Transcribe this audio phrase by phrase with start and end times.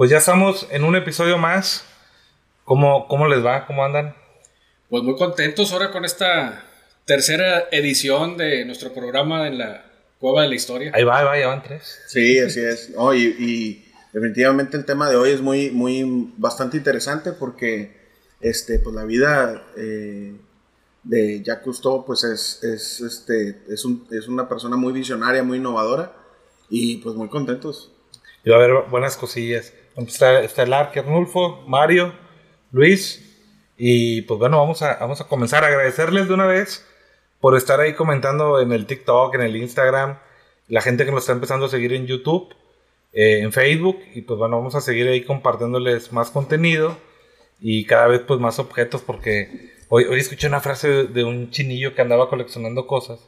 [0.00, 1.84] Pues ya estamos en un episodio más.
[2.64, 3.66] ¿Cómo, cómo les va?
[3.66, 4.16] ¿Cómo andan?
[4.88, 6.64] Pues muy contentos ahora con esta
[7.04, 9.84] tercera edición de nuestro programa en la
[10.18, 10.90] Cueva de la Historia.
[10.94, 12.00] Ahí va, ahí va, ya van tres.
[12.06, 12.94] Sí, así es.
[13.28, 13.84] Y
[14.14, 17.94] definitivamente el tema de hoy es muy, muy, bastante interesante porque,
[18.40, 20.34] este, pues la vida eh,
[21.02, 25.58] de Jacques Cousteau, pues es, es, este, es, un- es una persona muy visionaria, muy
[25.58, 26.10] innovadora
[26.70, 27.92] y pues muy contentos.
[28.44, 29.74] Y va a haber buenas cosillas.
[30.06, 32.12] Está, está el Arque Arnulfo, Mario,
[32.72, 33.26] Luis.
[33.76, 35.64] Y pues bueno, vamos a, vamos a comenzar.
[35.64, 36.86] Agradecerles de una vez
[37.40, 40.18] por estar ahí comentando en el TikTok, en el Instagram.
[40.68, 42.54] La gente que nos está empezando a seguir en YouTube,
[43.12, 43.98] eh, en Facebook.
[44.14, 46.96] Y pues bueno, vamos a seguir ahí compartiéndoles más contenido.
[47.60, 51.94] Y cada vez pues más objetos porque hoy, hoy escuché una frase de, un chinillo
[51.94, 53.20] que andaba coleccionando cosas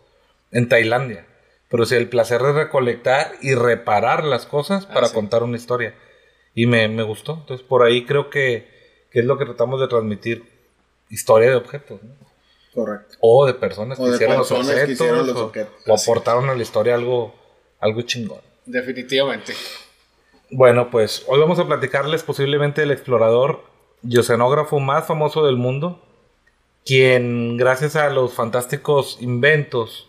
[0.51, 1.27] en Tailandia.
[1.69, 5.15] Pero sí, el placer de recolectar y reparar las cosas para sí.
[5.15, 5.95] contar una historia.
[6.55, 7.39] Y me, me gustó.
[7.41, 8.69] Entonces, por ahí creo que,
[9.11, 10.45] que es lo que tratamos de transmitir.
[11.11, 12.03] Historia de objetos.
[12.03, 12.11] ¿no?
[12.75, 13.17] Correcto.
[13.21, 14.93] O de personas O que de hicieron los personas que objetos.
[15.07, 15.75] hicieron los o, objetos.
[15.87, 17.35] o aportaron a la historia algo,
[17.81, 18.41] algo chingón.
[18.65, 19.53] Definitivamente.
[20.51, 23.65] Bueno, pues hoy vamos a platicarles posiblemente del explorador
[24.07, 26.03] y oceanógrafo más famoso del mundo,
[26.85, 30.09] quien gracias a los fantásticos inventos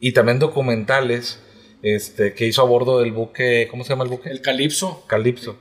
[0.00, 1.42] y también documentales
[1.82, 4.30] este, que hizo a bordo del buque, ¿cómo se llama el buque?
[4.30, 5.04] El Calipso.
[5.06, 5.56] Calipso.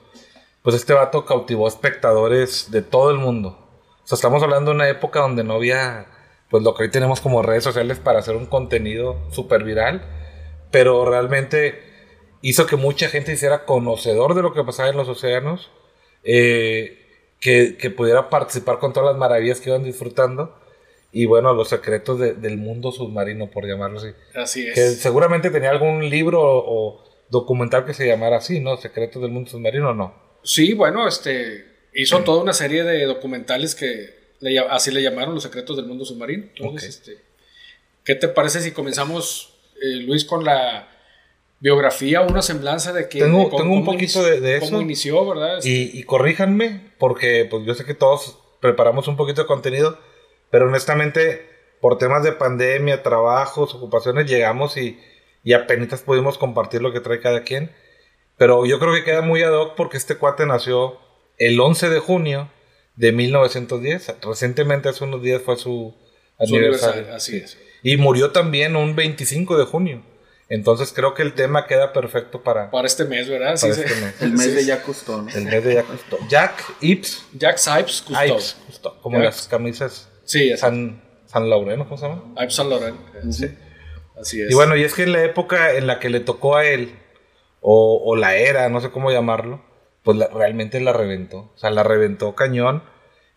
[0.68, 3.58] Pues este vato cautivó espectadores de todo el mundo.
[4.04, 6.08] O sea, estamos hablando de una época donde no había,
[6.50, 10.02] pues lo que hoy tenemos como redes sociales para hacer un contenido súper viral,
[10.70, 11.82] pero realmente
[12.42, 15.72] hizo que mucha gente hiciera conocedor de lo que pasaba en los océanos,
[16.26, 16.98] eh,
[17.40, 20.54] que, que pudiera participar con todas las maravillas que iban disfrutando
[21.14, 24.10] y bueno, los secretos de- del mundo submarino, por llamarlo así.
[24.36, 24.76] Así es.
[24.76, 28.76] Que seguramente tenía algún libro o, o documental que se llamara así, ¿no?
[28.76, 30.27] Secretos del mundo submarino, ¿no?
[30.48, 35.44] Sí, bueno, este hizo toda una serie de documentales que le así le llamaron los
[35.44, 36.46] secretos del mundo submarino.
[36.56, 37.18] Entonces, este,
[38.06, 40.88] ¿qué te parece si comenzamos, eh, Luis, con la
[41.60, 44.82] biografía, una semblanza de que Tengo- tengo un poquito de- de cómo eso.
[44.82, 45.58] inició, ¿verdad?
[45.58, 50.00] Este, Y, y corríjanme, porque pues yo sé que todos preparamos un poquito de contenido,
[50.52, 51.50] pero honestamente,
[51.82, 55.00] por temas de pandemia, trabajos, ocupaciones, llegamos y,
[55.44, 57.72] y apenas pudimos compartir lo que trae cada quien.
[58.38, 61.00] Pero yo creo que queda muy ad hoc porque este cuate nació
[61.38, 62.50] el 11 de junio
[62.96, 64.16] de 1910.
[64.22, 65.96] Recientemente, hace unos días, fue su
[66.40, 66.94] su aniversario.
[67.02, 67.58] aniversario, Así es.
[67.84, 70.04] Y murió también un 25 de junio.
[70.50, 73.48] Entonces creo que el tema queda perfecto para, Para este mes, ¿verdad?
[73.48, 74.02] para Sí, este sí.
[74.02, 74.22] mes.
[74.22, 74.66] El mes Sí, de sí.
[74.68, 75.30] Jacques Cousteau, ¿no?
[75.30, 76.20] El mes de Jack Cousteau.
[76.30, 77.26] Jack Ips.
[77.34, 78.28] Jack Sipes Cousteau.
[78.28, 79.26] Ives Cousteau, como Jack.
[79.26, 82.24] las camisas Sí, es San, San Laureno, ¿cómo se llama?
[82.42, 82.98] Yves Saint Laurent.
[84.20, 84.50] Así es.
[84.52, 86.96] Y bueno, y es que en la época en la que le tocó a él,
[87.62, 89.64] o, o la era, no sé cómo llamarlo,
[90.04, 91.52] pues la- realmente la reventó.
[91.54, 92.84] O sea, la reventó cañón.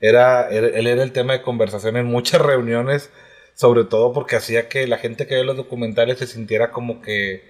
[0.01, 3.11] Era, era- él era el tema de conversación en muchas reuniones,
[3.55, 7.43] sobre todo porque hacía que la gente que ve los documentales se sintiera como que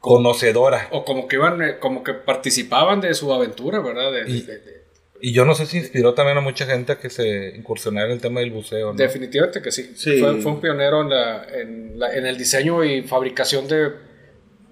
[0.00, 0.88] conocedora.
[0.90, 4.10] o como que iban, eh, como que participaban de su aventura, ¿verdad?
[4.12, 4.82] De- Y- de- de-
[5.24, 8.14] Y yo no sé si inspiró también a mucha gente a que se incursionara en
[8.14, 8.88] el tema del buceo.
[8.88, 8.94] ¿no?
[8.94, 9.92] Definitivamente que sí.
[9.94, 10.18] Sí.
[10.18, 13.92] Fue, fue un pionero en, la, en, la- en el diseño y fabricación de,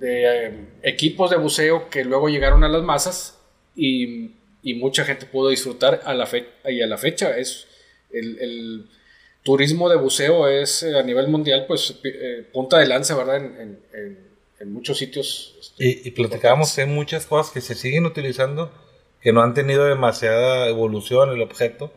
[0.00, 0.52] de, eh,
[0.82, 3.38] equipos de buceo que luego llegaron a las masas
[3.76, 7.36] y, y mucha gente pudo disfrutar a la, fe, y a la fecha.
[7.36, 7.66] Es
[8.12, 8.86] el, el
[9.42, 13.36] turismo de buceo es eh, a nivel mundial pues eh, punta de lanza, ¿verdad?
[13.36, 15.56] En, en- en- en muchos sitios.
[15.58, 18.70] este, Y, y platicábamos hay muchas cosas que se siguen utilizando,
[19.22, 21.90] que no han tenido demasiada evolución el objeto,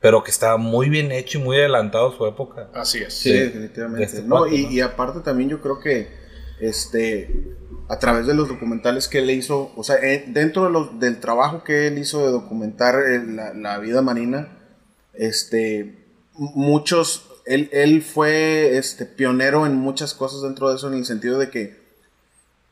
[0.00, 2.68] pero que estaba muy bien hecho y muy adelantado a su época.
[2.74, 3.14] Así es.
[3.14, 3.98] Sí, de- definitivamente.
[4.00, 4.72] de este no, cuate, y, ¿no?
[4.72, 6.08] y aparte también yo creo que
[6.62, 7.54] este
[7.88, 11.20] a través de los documentales que él hizo, o sea, eh, dentro de los, del
[11.20, 14.48] trabajo que él hizo de documentar eh, la, la vida marina,
[15.12, 15.98] este,
[16.34, 21.38] muchos, él, él fue este, pionero en muchas cosas dentro de eso, en el sentido
[21.38, 21.76] de que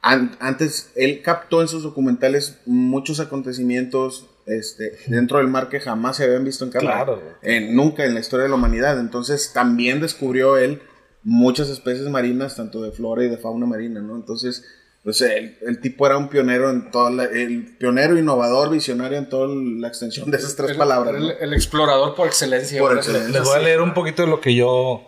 [0.01, 6.17] an- antes él captó en sus documentales muchos acontecimientos este, dentro del mar que jamás
[6.17, 7.05] se habían visto en cámara.
[7.05, 7.23] Claro.
[7.43, 8.99] En- nunca en la historia de la humanidad.
[8.99, 10.81] Entonces también descubrió él
[11.23, 14.17] muchas especies marinas, tanto de flora y de fauna marina, ¿no?
[14.17, 14.65] Entonces,
[15.05, 19.29] pues el, el tipo era un pionero en toda la- el pionero, innovador, visionario en
[19.29, 21.15] toda la extensión de esas tres El- palabras.
[21.15, 21.31] El, ¿no?
[21.31, 22.81] el explorador por excelencia.
[22.81, 23.39] Por excelencia.
[23.41, 25.03] Les voy a leer un poquito de lo que yo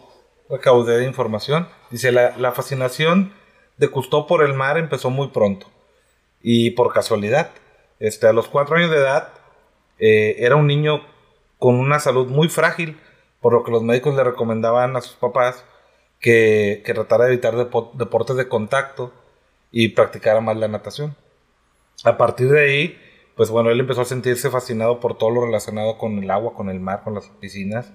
[0.48, 1.68] recaudé de información.
[1.90, 3.32] Dice, la, la fascinación
[3.78, 5.66] de Cousteau por el mar empezó muy pronto.
[6.42, 7.50] Y por casualidad.
[8.00, 9.28] Este, a los cuatro años de edad,
[9.98, 11.02] eh, era un niño
[11.58, 12.98] con una salud muy frágil,
[13.40, 15.64] por lo que los médicos le recomendaban a sus papás
[16.22, 19.12] que, que tratara de evitar depo- deportes de contacto
[19.70, 21.14] y practicara más la natación.
[22.04, 22.98] A partir de ahí,
[23.36, 26.70] pues bueno, él empezó a sentirse fascinado por todo lo relacionado con el agua, con
[26.70, 27.92] el mar, con las piscinas.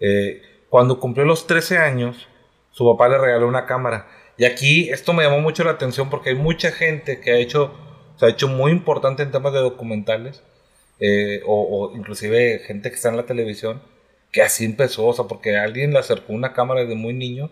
[0.00, 2.28] Eh, cuando cumplió los 13 años,
[2.70, 4.06] su papá le regaló una cámara.
[4.36, 7.72] Y aquí esto me llamó mucho la atención porque hay mucha gente que ha hecho,
[8.16, 10.42] se ha hecho muy importante en temas de documentales,
[11.00, 13.82] eh, o, inclusive gente que está en la televisión,
[14.32, 17.50] que así empezó, o sea, porque alguien le acercó una cámara desde muy niño.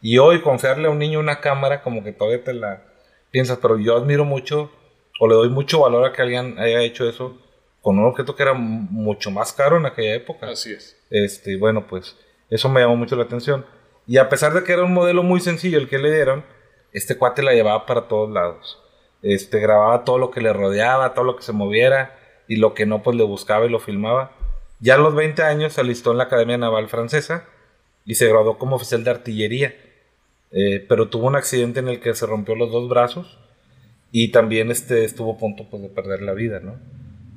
[0.00, 2.82] Y hoy confiarle a un niño una cámara, como que todavía te la
[3.30, 4.70] piensas, pero yo admiro mucho,
[5.18, 7.38] o le doy mucho valor a que alguien haya hecho eso
[7.84, 10.48] con un objeto que era mucho más caro en aquella época.
[10.48, 10.96] Así es.
[11.10, 12.16] Este, bueno, pues
[12.48, 13.66] eso me llamó mucho la atención.
[14.06, 16.44] Y a pesar de que era un modelo muy sencillo el que le dieron,
[16.92, 18.80] este cuate la llevaba para todos lados.
[19.20, 22.18] Este, grababa todo lo que le rodeaba, todo lo que se moviera
[22.48, 24.32] y lo que no, pues le buscaba y lo filmaba.
[24.80, 27.46] Ya a los 20 años se alistó en la Academia Naval Francesa
[28.04, 29.74] y se graduó como oficial de artillería.
[30.50, 33.38] Eh, pero tuvo un accidente en el que se rompió los dos brazos
[34.12, 36.60] y también este, estuvo a punto pues, de perder la vida.
[36.60, 36.74] ¿no?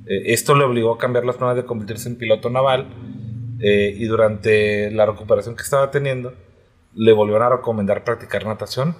[0.06, 2.86] Eh, esto le obligó a cambiar las planes de convertirse en piloto naval
[3.60, 6.34] eh, y durante la recuperación que estaba teniendo
[6.94, 8.96] le volvieron a recomendar practicar natación.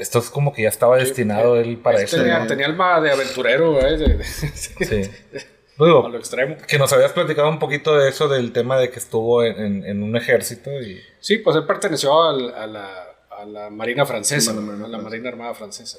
[0.00, 2.16] esto es como que ya estaba destinado él para eso.
[2.16, 4.24] Tenía, tenía, alma de aventurero, ¿eh?
[4.54, 5.02] sí.
[5.78, 6.56] A lo extremo.
[6.66, 10.02] Que nos habías platicado un poquito de eso, del tema de que estuvo en, en,
[10.02, 10.70] un ejército.
[10.80, 11.00] Y...
[11.20, 15.98] Sí, pues él perteneció a, la, a la, Marina Francesa, a la Marina Armada Francesa.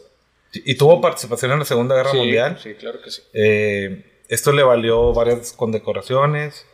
[0.54, 2.58] Y tuvo participación en la Segunda Guerra Mundial.
[2.62, 3.22] Sí, claro que sí.
[3.34, 6.66] Eh, esto le valió varias condecoraciones.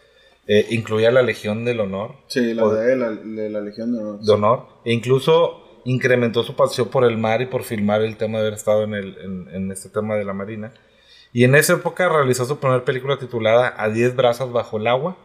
[0.47, 2.15] Eh, incluía la Legión del Honor.
[2.27, 4.19] Sí, la de, la, la, Legión de Honor.
[4.19, 4.67] De Honor.
[4.85, 8.53] E incluso incrementó su pasión por el mar y por filmar el tema de haber
[8.53, 10.73] estado en, el, en, este tema de la Marina.
[11.33, 15.17] Y en esa época realizó su primera película titulada A 10 brazos bajo el agua.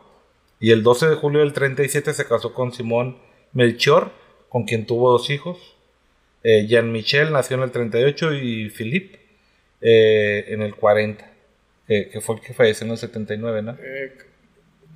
[0.61, 3.19] Y el 12 de julio del 37 se casó con Simón
[3.53, 4.11] Melchior,
[4.49, 5.76] con quien tuvo dos hijos.
[6.43, 9.19] Eh, Jean Michel nació en el 38 y Philippe
[9.81, 11.29] eh, en el 40,
[11.87, 13.73] que fue el que falleció en el 79, ¿no?
[13.73, 14.17] Eh,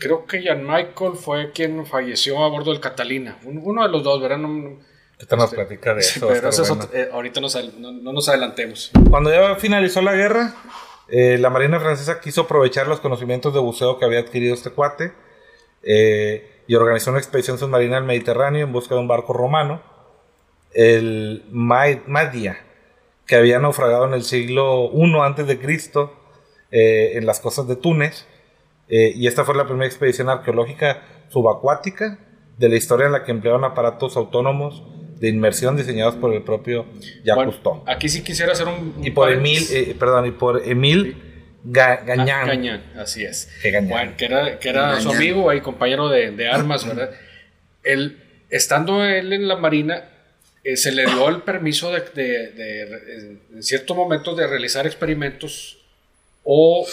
[0.01, 3.39] creo que Jan Michael fue quien falleció a bordo del Catalina.
[3.45, 4.39] Uno de los dos, ¿verdad?
[4.39, 4.81] No,
[5.19, 6.27] Esta nos este, de eso.
[6.27, 8.91] Pero eso eh, ahorita no, nos adelantemos.
[9.09, 10.55] Cuando ya finalizó la guerra,
[11.11, 15.12] eh, la Marina Francesa quiso aprovechar los conocimientos de buceo que había adquirido este cuate
[15.83, 19.83] eh, y organizó una expedición submarina al Mediterráneo en busca de un barco romano,
[20.73, 22.65] el Madia,
[23.27, 26.17] que había naufragado en el siglo I de Cristo
[26.73, 28.27] en las costas de Túnez
[28.91, 32.19] eh, y esta fue la primera expedición arqueológica subacuática
[32.59, 34.83] de la historia en la que emplearon aparatos autónomos
[35.20, 36.87] de inmersión diseñados por el propio
[37.22, 38.94] Jacques bueno, Aquí sí quisiera hacer un...
[39.02, 41.17] y por Emil, eh, perdón, y por Emil
[41.62, 42.46] Gañán.
[42.46, 43.50] Gañán, así es.
[43.62, 43.70] Que,
[44.17, 47.11] que era, que era su amigo y compañero de, de armas, ¿verdad?
[47.84, 48.17] él,
[48.49, 50.05] estando él en la Marina,
[50.64, 55.78] eh, se le dio el permiso de, de, de, en ciertos momentos de realizar experimentos
[56.44, 56.87] o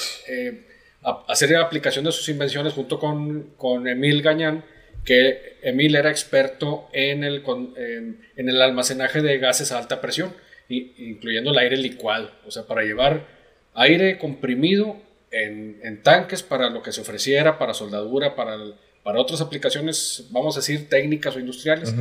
[1.29, 4.65] hacer la aplicación de sus invenciones junto con, con Emil Gañán,
[5.07, 7.41] que Emil era experto en el,
[7.77, 10.35] en el almacenaje de gases a alta presión,
[10.67, 13.25] incluyendo el aire licuado, o sea, para llevar
[13.73, 14.97] aire comprimido
[15.31, 18.57] en, en tanques para lo que se ofreciera, para soldadura, para,
[19.01, 21.95] para otras aplicaciones, vamos a decir, técnicas o industriales.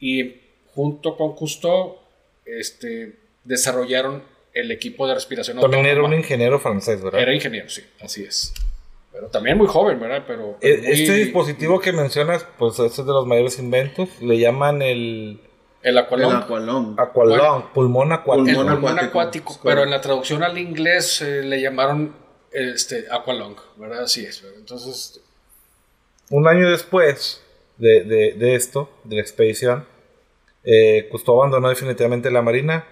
[0.00, 0.36] Y
[0.74, 1.98] junto con Cousteau,
[2.46, 4.22] este, desarrollaron
[4.54, 7.20] el equipo de respiración También era un ingeniero francés, ¿verdad?
[7.20, 8.54] Era ingeniero, sí, así es.
[9.16, 10.24] Pero también muy joven, ¿verdad?
[10.26, 14.10] Pero, e, Este dispositivo que mencionas, pues este es de los mayores inventos.
[14.20, 15.40] Le llaman el...
[15.82, 16.32] El aqualón.
[16.32, 16.96] El aqualón.
[16.98, 18.60] Aqualón, pulmón acuático.
[18.60, 22.14] El pulmón acuático, pero en la traducción al inglés eh, le llamaron
[22.52, 24.02] este, aqualong, ¿verdad?
[24.02, 24.44] Así es.
[24.54, 25.18] Entonces...
[26.28, 27.42] Un año después
[27.78, 29.86] de, de, de esto, de la expedición,
[30.62, 32.86] eh, Cousteau abandonó definitivamente la marina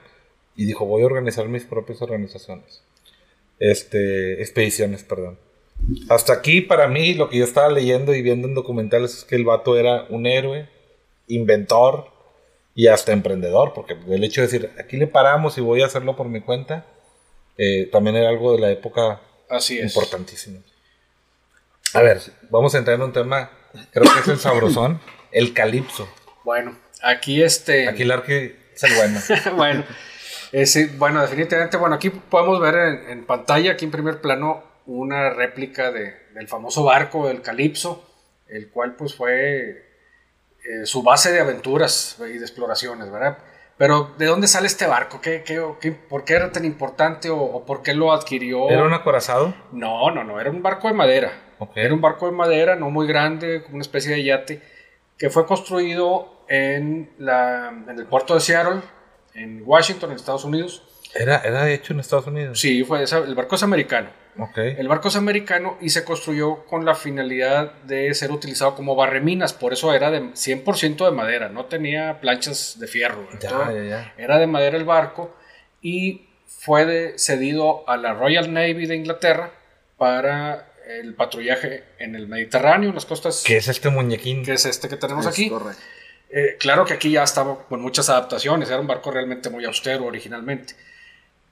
[0.56, 2.82] y dijo, voy a organizar mis propias organizaciones.
[3.58, 5.38] Este, expediciones, perdón.
[6.08, 9.36] Hasta aquí, para mí, lo que yo estaba leyendo y viendo en documentales es que
[9.36, 10.68] el vato era un héroe,
[11.28, 12.08] inventor
[12.74, 16.16] y hasta emprendedor, porque el hecho de decir, aquí le paramos y voy a hacerlo
[16.16, 16.86] por mi cuenta,
[17.56, 20.60] eh, también era algo de la época Así importantísimo.
[21.92, 23.50] A ver, vamos a entrar en un tema,
[23.92, 25.00] creo que es el sabrosón,
[25.32, 26.08] el calipso.
[26.44, 27.88] Bueno, aquí este...
[27.88, 29.20] Aquí el arque es el bueno.
[29.56, 29.84] bueno.
[30.52, 32.74] Eh, bueno, definitivamente, bueno, aquí podemos ver
[33.08, 38.08] en, pantalla, aquí en primer plano, una réplica de, del famoso barco, del Calipso,
[38.48, 39.84] el cual pues fue
[40.64, 43.38] eh, su base de aventuras y de exploraciones, ¿verdad?
[43.76, 45.20] Pero, ¿de dónde sale este barco?
[45.20, 48.70] ¿Qué, qué, por qué era tan importante o, por qué lo adquirió?
[48.70, 49.52] ¿Era un acorazado?
[49.72, 51.32] No, no, no, era un barco de madera.
[51.74, 54.62] Era un barco de madera, no muy grande, como una especie de yate,
[55.18, 58.80] que fue construido en, la, en el puerto de Seattle
[59.34, 60.82] en Washington, en Estados Unidos.
[61.14, 62.58] ¿Era, ¿Era hecho en Estados Unidos?
[62.60, 64.08] Sí, fue esa- el barco es americano.
[64.36, 64.58] Ok.
[64.58, 69.52] El barco es americano y se construyó con la finalidad de ser utilizado como barreminas,
[69.52, 73.28] por eso era de 100% de madera, no tenía planchas de fierro.
[73.40, 74.14] Ya, ya, ya.
[74.18, 75.34] Era de madera el barco
[75.80, 79.52] y fue de- cedido a la Royal Navy de Inglaterra
[79.96, 84.44] para el patrullaje en el Mediterráneo, en las costas, ¿Qué es este muñequín?
[84.44, 85.48] que es este que tenemos Es aquí.
[85.48, 85.80] correcto.
[86.30, 90.04] Eh, claro que aquí ya estaba con muchas adaptaciones, era un barco realmente muy austero
[90.06, 90.74] originalmente.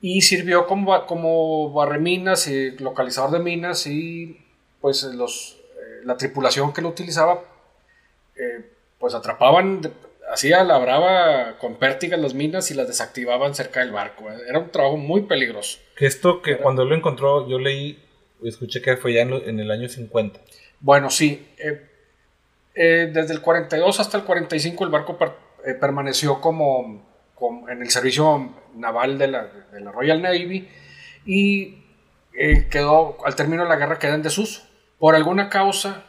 [0.03, 4.37] Y sirvió como, como barreminas y localizador de minas y
[4.81, 7.41] pues los, eh, la tripulación que lo utilizaba
[8.37, 8.69] eh,
[8.99, 9.93] pues atrapaban de-
[10.33, 14.29] así a la brava con pértigas las minas y las desactivaban cerca del barco.
[14.31, 14.37] eh.
[14.49, 15.79] Era un trabajo muy peligroso.
[15.97, 18.03] Que esto que cuando lo encontró, yo leí,
[18.43, 20.41] escuché que fue ya en, lo- en el año 50.
[20.81, 21.47] Bueno, sí.
[21.59, 21.89] eh,
[22.75, 25.33] eh, desde el 42 hasta el 45 el barco per-
[25.65, 27.07] eh, permaneció como,
[27.37, 30.69] como en el servicio naval de la, de la Royal Navy
[31.27, 31.79] y
[32.35, 34.63] eh, quedó, al término de la guerra queda en desuso.
[34.99, 36.05] Por alguna causa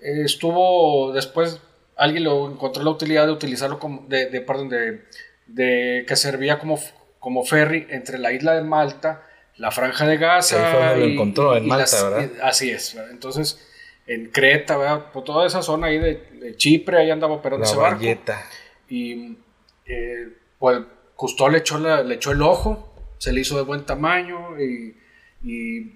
[0.00, 1.60] eh, estuvo después,
[1.96, 5.04] alguien lo encontró la utilidad de utilizarlo como, de, de, perdón, de,
[5.46, 6.78] de que servía como,
[7.18, 9.22] como ferry entre la isla de Malta,
[9.56, 10.94] la franja de Gaza.
[10.96, 12.30] Lo y- encontró, en Malta, las- ¿verdad?
[12.42, 13.10] así es, ¿verdad?
[13.12, 13.70] entonces
[14.06, 15.10] en Creta, ¿verdad?
[15.12, 18.00] por toda esa zona ahí de, de Chipre, ahí andaba operando La ese barco.
[18.00, 18.42] valleta.
[18.88, 19.38] Y
[19.86, 20.80] eh, pues
[21.16, 24.96] Cousteau le echó, la- le echó el ojo, se le hizo de buen tamaño y,
[25.42, 25.92] y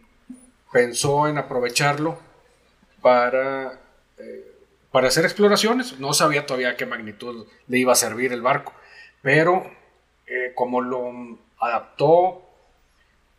[0.73, 2.19] pensó en aprovecharlo
[3.03, 3.79] para,
[4.19, 4.53] eh,
[4.93, 5.99] para hacer exploraciones.
[5.99, 8.73] No sabía todavía a qué magnitud le iba a servir el barco,
[9.23, 9.65] pero
[10.27, 12.43] eh, como lo adaptó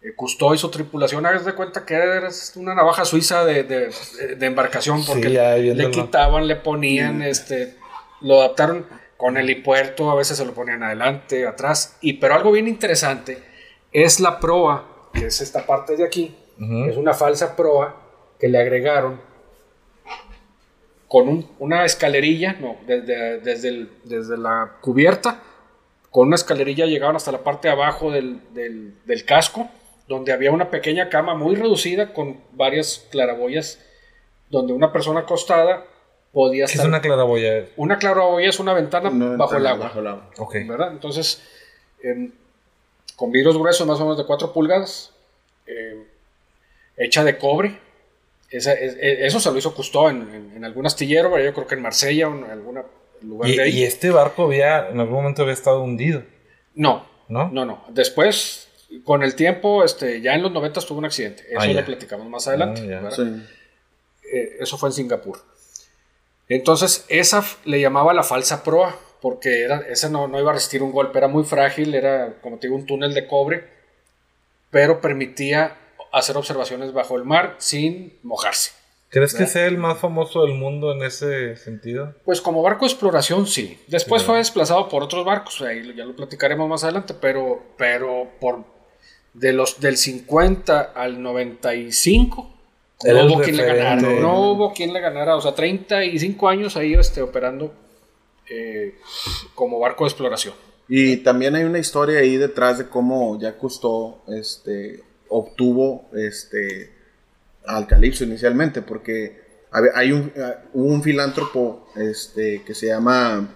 [0.01, 4.35] eh, Cousteau y su tripulación, hagas de cuenta que era una navaja suiza de, de-
[4.37, 5.33] de embarcación, porque Sí,
[5.75, 7.75] le quitaban, le ponían, este,
[8.21, 8.85] lo adaptaron
[9.19, 13.37] con helipuerto, a veces se lo ponían adelante, atrás, y pero algo bien interesante
[13.91, 16.33] es la proa, que es esta parte de aquí,
[16.87, 17.95] es una falsa proa
[18.39, 19.19] que le agregaron
[21.09, 25.41] con un- una escalerilla, no, desde, desde, el- desde la cubierta,
[26.11, 29.67] con una escalerilla llegaban hasta la parte de abajo del, del- del casco,
[30.07, 33.79] donde había una pequeña cama muy reducida con varias claraboyas,
[34.49, 35.85] donde una persona acostada
[36.33, 36.85] podía ¿Qué estar...
[36.85, 37.65] es una claraboya?
[37.77, 39.85] Una claraboya es una ventana Una bajo el agua.
[39.87, 40.89] Bajo el agua.
[40.91, 41.41] Entonces,
[42.03, 42.31] em,
[43.15, 45.11] con vidrios gruesos más o menos de 4 pulgadas,
[45.67, 46.03] em,
[46.97, 47.77] hecha de cobre.
[48.49, 51.53] Esa- es- e- eso se lo hizo Cousteau en, en- en algún astillero, pero yo
[51.53, 52.81] creo que en Marsella o en algún
[53.21, 53.77] lugar Y, de ahí.
[53.79, 56.23] y este barco había, en algún momento había estado hundido,
[56.73, 57.49] No, ¿no?
[57.51, 57.83] no, no.
[57.89, 58.69] Después,
[59.03, 61.43] con el tiempo, este, ya en los 90 tuvo un accidente.
[61.49, 61.73] Eso Ah, ya.
[61.73, 62.91] lo platicamos más adelante.
[62.95, 63.09] Ah.
[64.33, 65.37] Eh, eso fue en Singapur.
[66.49, 70.81] Entonces, esa le llamaba la falsa proa, porque era, esa no, no iba a resistir
[70.81, 73.65] un golpe, era muy frágil, era, como te digo, un túnel de cobre,
[74.71, 75.77] pero permitía
[76.11, 78.71] hacer observaciones bajo el mar sin mojarse.
[79.11, 82.13] ¿Crees que sea el más famoso del mundo en ese sentido?
[82.25, 83.79] Pues como barco de exploración, sí.
[83.87, 84.27] Después Sí.
[84.27, 88.63] fue desplazado por otros barcos, ahí ya lo platicaremos más adelante, pero, pero por
[89.33, 92.58] de los del 50 al 95 Era
[93.05, 96.93] no hubo quien le ganara, no hubo quien le ganara, o sea, 35 años ahí
[96.93, 97.73] este, operando
[98.49, 98.95] eh,
[99.55, 100.53] como barco de exploración.
[100.87, 106.91] Y también hay una historia ahí detrás de cómo ya Cousteau este, obtuvo este,
[107.65, 109.39] al Calipso inicialmente, porque
[109.93, 110.33] hay un,
[110.73, 113.47] hubo un filántropo este, que se llama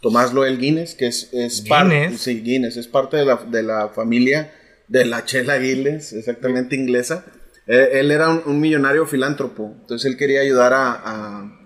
[0.00, 2.20] Tomás Loel Guinness, que es, es parte, Guinness.
[2.20, 4.52] sí, Guinness, es parte de la, de la familia
[4.88, 7.24] de la Chela Guinness, exactamente inglesa.
[7.66, 11.58] Él era un, un millonario filántropo, entonces él quería ayudar a, a,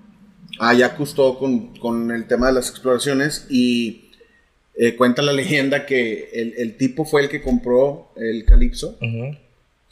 [0.61, 4.11] a Jacques Cousteau con, con el tema de las exploraciones y
[4.75, 9.37] eh, cuenta la leyenda que el, el tipo fue el que compró el Calypso Ujú.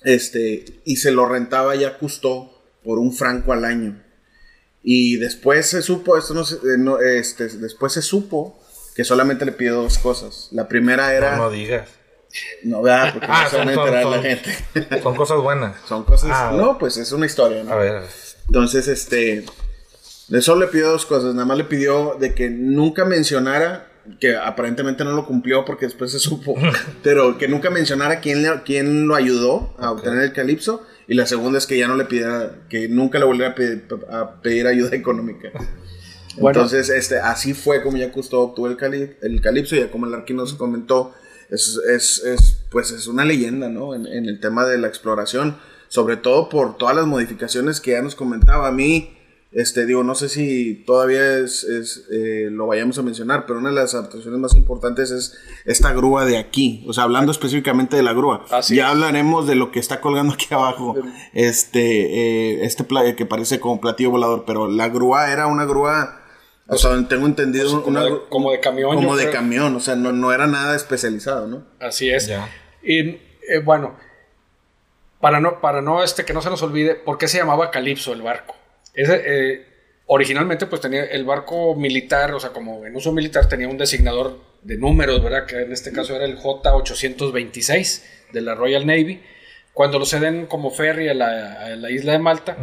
[0.02, 2.50] este, y se lo rentaba ya Cousteau
[2.82, 4.00] por un franco al año.
[4.82, 8.60] Y después se supo, esto no, eh, no, este, después se supo
[8.94, 10.48] que solamente le pidió dos cosas.
[10.52, 11.50] La primera era, No, no,
[12.64, 15.00] no vea, porque Ah, no se van a enterar son- la gente.
[15.02, 15.76] Son cosas buenas.
[15.88, 17.72] Son cosas, Ah, no, pues es una historia, ¿no?
[17.72, 18.02] A ver.
[18.46, 19.44] Entonces, este,
[20.28, 21.34] de solo le pidió dos cosas.
[21.34, 23.88] Nada más le pidió de que nunca mencionara,
[24.20, 26.54] que aparentemente no lo cumplió porque después se supo,
[27.02, 30.86] pero que nunca mencionara quién, le- quién lo ayudó a obtener el calipso.
[31.06, 33.86] Y la segunda es que ya no le pidiera, que nunca le volviera a pedir,
[34.10, 35.50] a pedir ayuda económica.
[36.38, 36.60] Bueno.
[36.60, 40.14] Entonces, este, así fue como ya Cousteau obtuvo el, cali- el calipso, ya como el
[40.14, 41.14] Arqui nos comentó,
[41.50, 43.94] es, es, es, pues es una leyenda, ¿no?
[43.94, 45.56] En, en el tema de la exploración,
[45.88, 48.68] sobre todo por todas las modificaciones que ya nos comentaba.
[48.68, 49.10] A mí,
[49.56, 53.68] Este, digo, no sé si todavía es, es, eh, lo vayamos a mencionar, pero una
[53.68, 56.84] de las adaptaciones más importantes es esta grúa de aquí.
[56.88, 58.44] O sea, hablando específicamente de la grúa.
[58.50, 58.90] Así ya es.
[58.90, 60.96] hablaremos de lo que está colgando aquí abajo.
[61.34, 62.84] Este, eh, este
[63.14, 66.23] que parece como platillo volador, pero la grúa era una grúa.
[66.66, 67.66] O sea, tengo entendido.
[67.66, 69.34] O sea, como una de- gru- como de camión, Como de creo.
[69.34, 71.64] camión, o sea, no, no era nada especializado, ¿no?
[71.80, 72.26] Así es.
[72.26, 72.48] Ya.
[72.82, 73.96] Y eh, bueno,
[75.20, 78.12] para no, para no, este, que no se nos olvide, ¿por qué se llamaba Calipso
[78.12, 78.54] el barco?
[78.94, 79.66] Ese, eh,
[80.06, 84.38] originalmente, pues tenía el barco militar, o sea, como en uso militar, tenía un designador
[84.62, 85.44] de números, ¿verdad?
[85.46, 88.02] Que en este caso era el J826
[88.32, 89.22] de la Royal Navy.
[89.72, 92.56] Cuando lo ceden como ferry a la, a la isla de Malta.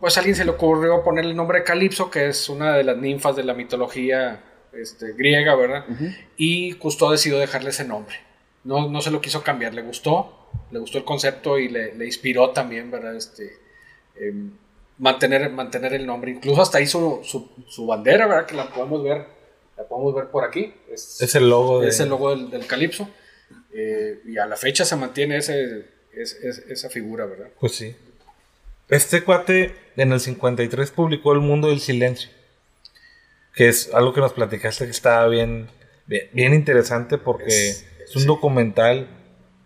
[0.00, 2.84] Pues a alguien se le ocurrió poner el nombre de Calipso, que es una de
[2.84, 4.42] las ninfas de la mitología
[4.72, 5.84] este, griega, ¿verdad?
[6.36, 8.14] Y Cousteau decidió dejarle ese nombre.
[8.64, 12.06] No, no se lo quiso cambiar, le gustó, le gustó el concepto y le, le
[12.06, 13.16] inspiró también, ¿verdad?
[13.16, 13.50] Este,
[14.16, 14.52] em,
[14.98, 16.30] mantener, mantener el nombre.
[16.30, 18.46] Incluso hasta hizo su, su bandera, ¿verdad?
[18.46, 19.24] Que la podemos ver,
[19.76, 20.74] la podemos ver por aquí.
[20.92, 21.88] Es, Es el logo de.
[21.88, 23.08] es el logo del, del Calipso.
[23.72, 27.48] Eh, y a la fecha se mantiene ese, es- es- esa figura, ¿verdad?
[27.58, 27.96] Pues sí.
[28.90, 32.30] Este cuate en el 53 publicó El Mundo del Silencio.
[33.54, 35.68] Que es algo que nos platicaste que estaba bien,
[36.06, 38.28] bien, bien interesante porque es, Es- un sí.
[38.28, 39.08] documental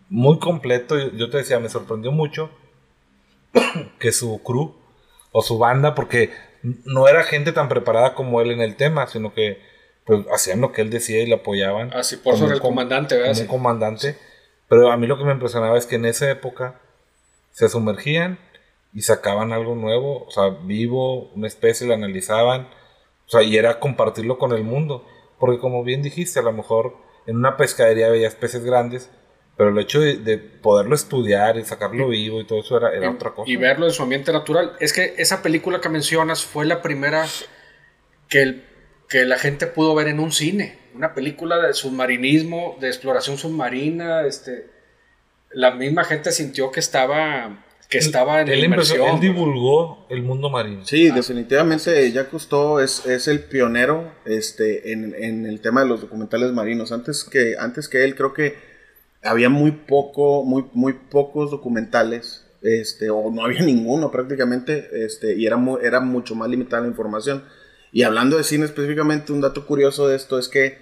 [0.09, 0.99] muy completo.
[1.13, 2.51] Yo- te decía, me sorprendió mucho
[3.99, 4.75] que su crew
[5.33, 6.31] o su banda, porque
[6.63, 9.61] no era gente tan preparada como él en el tema, sino que
[10.07, 11.93] pues hacían lo que él decía y le apoyaban.
[11.95, 13.33] Así, por eso era un el com- comandante, ¿verdad?
[13.33, 13.47] como Sí.
[13.47, 14.19] comandante.
[14.69, 16.79] Pero a mí lo que me impresionaba es que en esa época
[17.53, 18.39] se sumergían
[18.95, 22.69] y sacaban algo nuevo, o sea, vivo, una especie, la analizaban,
[23.27, 25.07] o sea, y era compartirlo con el mundo.
[25.39, 26.97] Porque como bien dijiste, a lo mejor
[27.27, 29.11] en una pescadería veías peces grandes,
[29.57, 33.07] pero el hecho de, de poderlo estudiar y sacarlo vivo y todo eso era, era
[33.07, 33.51] y, otra cosa.
[33.51, 34.73] y verlo en su ambiente natural.
[34.81, 37.27] Es que esa película que mencionas fue la primera
[38.29, 38.65] que, el-
[39.09, 40.79] que la gente pudo ver en un cine.
[40.95, 44.27] Una película de submarinismo, de exploración submarina.
[44.27, 44.67] Este,
[45.51, 47.64] la misma gente sintió que estaba,
[47.99, 49.15] que estaba en él, empezó- inmersión.
[49.17, 50.85] él divulgó el mundo marino.
[50.87, 56.01] Sí, definitivamente Jacques Cousteau es, es el pionero este, en, en el tema de los
[56.01, 56.93] documentales marinos.
[56.93, 58.57] Antes que, antes que él, creo que
[59.23, 65.47] había muy poco, muy, muy pocos documentales, este, o no había ninguno prácticamente, este, y
[65.47, 67.45] era, mu- era mucho más limitada la información.
[67.93, 70.79] Y hablando de cine específicamente, un dato curioso de esto es que,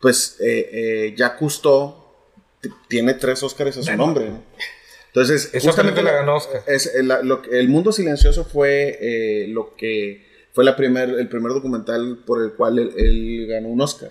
[0.00, 2.04] pues, eh, eh, Jacques Cousteau
[2.88, 4.28] tiene tres Óscares a su nombre.
[4.30, 4.42] ¿no?
[5.16, 6.62] Entonces, justamente la- ganó Oscar.
[6.66, 11.10] es, el, la- lo que- el Mundo Silencioso fue eh, lo que fue la primer,
[11.10, 14.10] el primer documental por el cual él, él ganó un Oscar.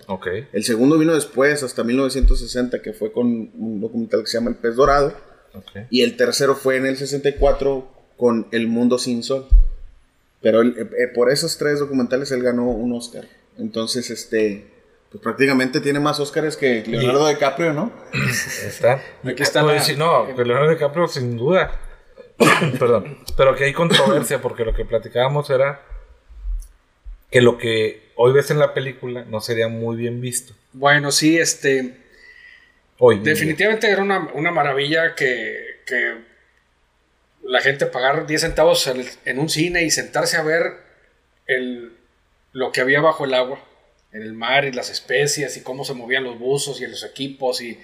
[0.52, 4.56] El segundo vino después, hasta 1960, que fue con un documental que se llama El
[4.56, 5.14] Pez Dorado.
[5.90, 9.46] Y el tercero fue en el 64 con El Mundo Sin Sol.
[10.42, 13.24] Pero él, eh, eh, por esos tres documentales él ganó un Oscar.
[13.58, 14.66] Entonces, este,
[15.16, 17.92] pues prácticamente tiene más Oscars que Leonardo DiCaprio, ¿no?
[18.66, 19.02] Está.
[19.24, 21.72] Aquí está Pues la- sí, no, que Leonardo DiCaprio sin duda.
[22.78, 23.18] Perdón.
[23.36, 25.80] Pero que hay controversia porque lo que platicábamos era
[27.30, 30.54] que lo que hoy ves en la película no sería muy bien visto.
[30.72, 31.96] Bueno, sí, este.
[32.98, 33.20] Hoy.
[33.20, 36.14] Definitivamente era una, una maravilla que, que
[37.42, 40.72] la gente pagar 10 centavos en, en un cine y sentarse a ver
[41.46, 41.92] el,
[42.52, 43.58] lo que había bajo el agua,
[44.16, 47.60] en el mar y las especies y cómo se movían los buzos y los equipos
[47.60, 47.78] y,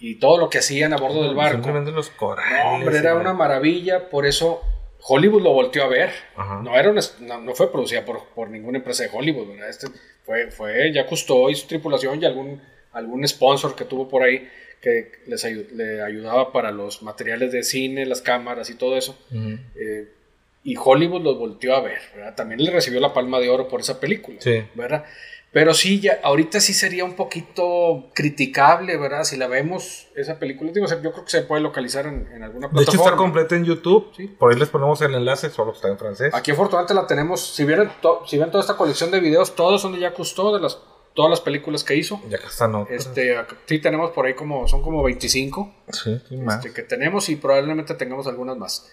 [0.00, 1.54] y todo lo que hacían a bordo del barco.
[1.54, 2.64] Simplemente los corales.
[2.64, 4.62] No, hombre, era una maravilla, por eso
[5.06, 6.10] Hollywood lo volteó a ver.
[6.36, 6.60] Ajá.
[6.62, 9.68] No, era una- no, no fue producida por, por ninguna empresa de Hollywood, ¿verdad?
[9.68, 9.86] Este
[10.24, 12.60] fue, fue ya Cousteau y su tripulación y algún,
[12.92, 14.48] algún sponsor que tuvo por ahí
[14.82, 19.16] que les ayu- le ayudaba para los materiales de cine, las cámaras y todo eso.
[19.30, 19.58] Ujú.
[19.76, 20.08] Eh,
[20.64, 22.34] y Hollywood los volteó a ver, ¿verdad?
[22.34, 24.62] También le recibió la palma de oro por esa película, Sí.
[24.74, 25.04] ¿verdad?
[25.50, 29.24] Pero sí, ya, ahorita sí sería un poquito criticable, ¿verdad?
[29.24, 32.68] Si la vemos, esa película, digo, yo creo que se puede localizar en, en alguna
[32.68, 33.04] De hecho, plataforma.
[33.04, 34.10] está completa en YouTube.
[34.14, 34.26] Sí.
[34.26, 36.34] Por ahí les ponemos el enlace, solo está en francés.
[36.34, 37.90] Aquí afortunadamente la tenemos, si vieron,
[38.26, 40.78] si ven toda esta colección de videos, todos son de Jacques Cousteau, de las,
[41.14, 42.20] todas las películas que hizo.
[42.28, 43.06] Ya están otras.
[43.06, 43.34] Este,
[43.66, 46.56] sí tenemos por ahí como, son como 25 Sí, sí, más.
[46.64, 48.92] este, que tenemos y probablemente tengamos algunas más.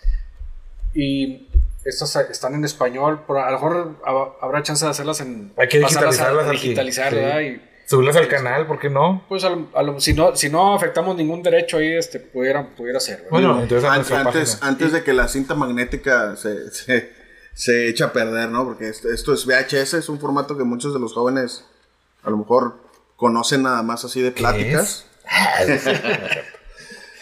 [0.94, 1.50] Y
[1.86, 5.54] estas están en español, pero a lo mejor hab- habrá chance de hacerlas en...
[5.58, 7.15] Hay que digitalizarlas a, aquí, digitalizar, sí.
[7.15, 7.39] ¿verdad?
[7.41, 9.24] Y, Subirlas al canal, ¿por qué no?
[9.30, 12.67] pues a lo- a lo- si, no, si no afectamos ningún derecho ahí, este, pudiera,
[12.76, 13.30] pudiera ser, ¿verdad?
[13.30, 17.13] Bueno, entonces antes, antes de que la cinta magnética se, se,
[17.54, 18.65] se eche a perder, ¿no?
[18.65, 21.63] Porque esto, esto es VHS, es un formato que muchos de los jóvenes
[22.24, 22.78] a lo mejor
[23.17, 25.06] conocen nada más así de pláticas.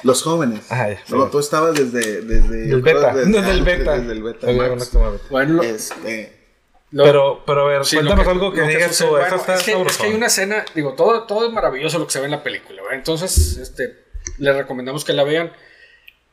[0.04, 0.66] Los jóvenes.
[0.70, 1.32] Ah, ya, no, sí.
[1.32, 2.22] tú estabas desde.
[2.22, 3.13] desde Del beta.
[3.13, 3.98] desde- Desde el beta.
[3.98, 4.52] Desde el beta.
[4.52, 4.92] Max.
[5.30, 6.34] bueno, lo- Este,
[6.92, 9.08] lo- Pero, pero a ver, Sí, cuéntanos algo que digas tú.
[9.08, 12.06] bueno, está es, que, es que hay una escena, digo, todo, todo es maravilloso lo
[12.06, 12.98] que se ve en la película, ¿verdad?
[12.98, 13.98] Entonces, este,
[14.38, 15.52] les recomendamos que la vean.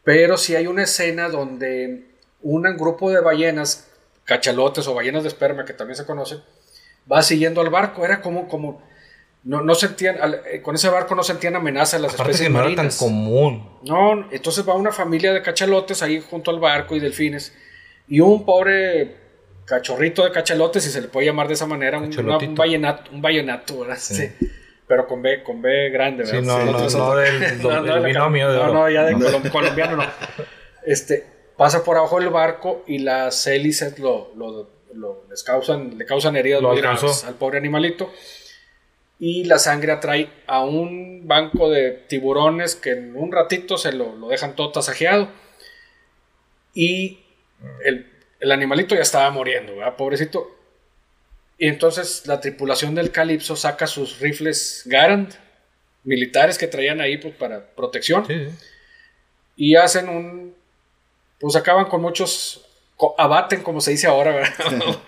[0.03, 2.07] Pero sí hay una escena donde
[2.43, 3.87] un grupo de ballenas,
[4.25, 6.43] cachalotes o ballenas de esperma, que también se conocen,
[7.11, 8.05] va siguiendo al barco.
[8.05, 8.83] Era como, como,
[9.45, 12.49] no, no sentían, al- eh, con ese barco no sentían amenaza a las Aparte especies
[12.49, 12.99] que no era tan marinas.
[12.99, 13.79] común.
[13.85, 17.57] No, entonces va una familia de cachalotes ahí junto al barco y delfines.
[18.09, 19.17] Y un pobre
[19.65, 23.11] cachorrito de cachalotes, si se le puede llamar de esa manera, un, una- un vallenato,
[23.13, 23.97] un vallenato, ¿verdad?
[23.99, 24.15] Sí.
[24.15, 24.31] Sí.
[24.89, 26.41] Pero con B, con B grande, ¿verdad?
[26.41, 27.41] Sí, no, Sí, no, otros- no del-
[27.95, 28.73] del binomio de No, oro.
[28.75, 30.05] no, ya de colom- colombiano no.
[30.85, 31.25] Este,
[31.57, 36.35] pasa por abajo del barco y las hélices lo, lo- lo- les causan, le causan
[36.37, 38.11] heridas Lo muy graves al pobre animalito.
[39.21, 44.17] Y la sangre atrae a un banco de tiburones que en un ratito se lo,
[44.17, 45.29] lo dejan todo tasajeado.
[46.75, 47.21] Y
[47.85, 49.97] el, el animalito ya estaba muriendo, ¿verdad?
[49.97, 50.57] Pobrecito.
[51.59, 55.35] Y entonces la tripulación del Calypso saca sus rifles Garand,
[56.05, 58.49] militares que traían ahí pues, para protección Sí,
[59.57, 60.55] y hacen un
[61.39, 62.67] pues acaban con muchos
[63.19, 64.55] abaten como se dice ahora ¿verdad?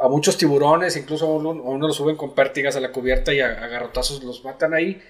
[0.00, 3.32] a muchos tiburones incluso a uno, a uno lo suben con pértigas a la cubierta
[3.32, 5.02] y a, a garrotazos los matan ahí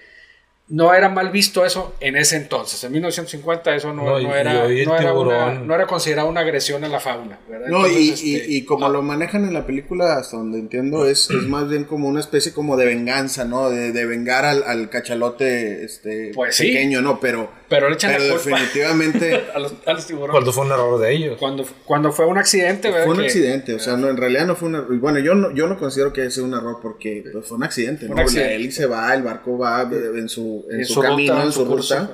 [0.69, 4.53] no era mal visto eso en ese entonces en 1950 eso no, No, no era,
[4.53, 7.67] no, era una- tiburón- no era considerado una agresión a la fauna ¿verdad?
[7.69, 11.07] No, y, Entonces, y- este, y como lo manejan en la película, hasta donde entiendo,
[11.07, 13.69] es, es más bien como una especie como de venganza, ¿no?
[13.69, 16.67] De, de vengar al, al cachalote este, Pues sí.
[16.67, 17.19] pequeño, ¿no?
[17.21, 20.65] Pero, pero le echan pero la culpa definitivamente a los, a los tiburones Cuando fue
[20.65, 21.37] un error de ellos.
[21.39, 23.05] cuando, cuando fue un accidente ¿verdad?
[23.05, 23.73] fue un Que- accidente.
[23.73, 24.93] O sea, no, en realidad no fue un error.
[24.93, 27.57] y Bueno, yo no, yo no considero que haya sido un error porque pues, fue
[27.57, 28.13] un accidente, ¿no?
[28.13, 28.49] un accidente.
[28.49, 31.51] La hélice va, el barco va en su, en En su, su camino, ruta, en
[31.51, 32.07] su su ruta.
[32.07, 32.09] curso.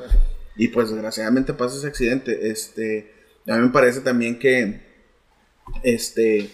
[0.56, 2.49] Y pues desgraciadamente pasa ese accidente.
[2.51, 3.12] Este,
[3.47, 4.82] a mí me parece también que
[5.84, 6.49] este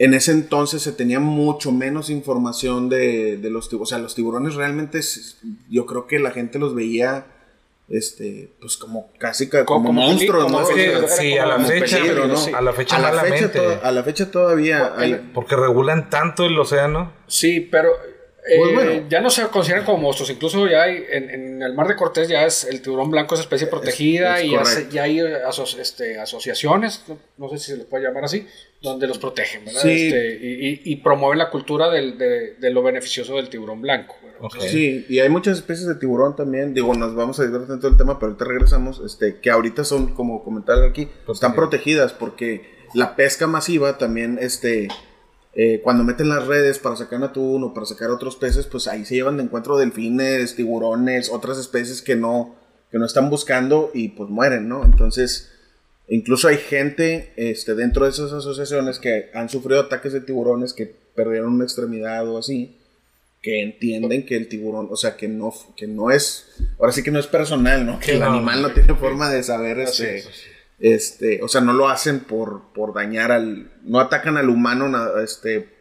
[0.00, 3.88] en ese entonces se tenía mucho menos información de, de los tiburones.
[3.88, 5.00] O sea, los tiburones realmente
[5.68, 7.26] yo creo que la gente los veía
[7.88, 10.64] este pues como casi ca- como, Como monstruos, como ¿no?
[10.66, 12.34] O sea, sí, a la fecha, peligro, ¿no?
[12.56, 16.56] a la fecha a la fecha, a la fecha todavía hay- Porque regulan tanto el
[16.60, 17.12] océano.
[17.26, 17.88] Sí, pero
[18.48, 19.06] eh, Pues bueno.
[19.08, 20.30] ya no se consideran como monstruos.
[20.30, 23.40] Incluso ya hay, en, en el mar de Cortés ya es el tiburón blanco es
[23.42, 24.94] especie protegida es y ya, se- correcto.
[24.94, 28.46] ya hay eh, aso- este, asociaciones, no, no sé si se les puede llamar así,
[28.80, 29.82] donde los protegen, ¿verdad?
[29.82, 30.06] Sí.
[30.06, 34.16] Este, y, y- y promueven la cultura del- de, de lo beneficioioso del tiburón blanco.
[34.60, 36.72] Sí, y hay muchas especies de tiburón también.
[36.72, 39.00] Digo, nos vamos a desviar tanto del tema, pero ahorita regresamos.
[39.04, 44.86] Este, que ahorita son, como comentar aquí, están protegidas porque la pesca masiva también, este,
[45.54, 49.04] eh, cuando meten las redes para sacar atún o para sacar otros peces, pues ahí
[49.04, 52.54] se llevan de encuentro delfines, tiburones, otras especies que no,
[52.90, 54.84] que no están buscando y pues mueren, ¿no?
[54.84, 55.50] Entonces,
[56.08, 60.94] incluso hay gente este, dentro de esas asociaciones que han sufrido ataques de tiburones que
[61.14, 62.76] perdieron una extremidad o así
[63.42, 66.46] que entienden que el tiburón, o sea, que no, que no es,
[66.78, 68.00] ahora sí que no es personal, ¿no?
[68.00, 70.24] Que el animal no tiene forma de saber, este,
[70.78, 75.76] este, o sea, no lo hacen por, por dañar al, no atacan al humano, este,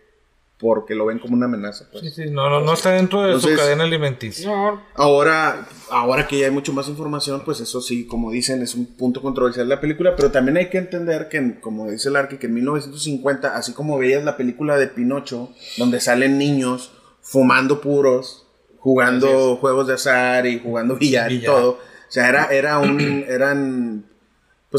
[0.60, 2.03] porque lo ven como una amenaza, pues.
[2.03, 4.51] Sí, sí, no, no, no está dentro de su cadena alimenticia.
[4.95, 8.97] Ahora, ahora que ya hay mucho más información, pues eso sí, como dicen, es un
[8.97, 12.38] punto controversial de la película, pero también hay que entender que, como dice el Arqui,
[12.38, 18.47] que en 1950, así como veías la película de Pinocho, donde salen niños fumando puros,
[18.79, 21.53] jugando juegos de azar y jugando billar y Billar.
[21.53, 24.05] todo, o sea, era, era un, eran,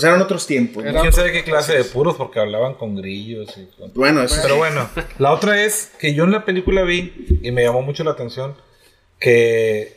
[0.01, 0.85] pues eran otros tiempos.
[0.85, 1.01] ¿no?
[1.01, 2.15] ¿Quién sabe qué clase de puros?
[2.17, 3.93] Porque hablaban con grillos y con...
[3.95, 7.65] Bueno, eso Pero bueno, la otra es que yo en la película vi y me
[7.65, 8.55] llamó mucho la atención
[9.19, 9.97] que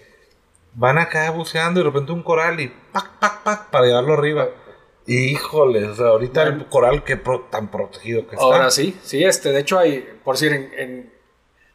[0.73, 4.49] van acá buceando y de repente un coral y pac, pac, pac para llevarlo arriba.
[5.05, 8.43] Y híjole, o sea, ahorita el coral que pro- tan protegido que está.
[8.45, 11.13] Ahora sí, sí, este, de hecho hay, por decir, en, en-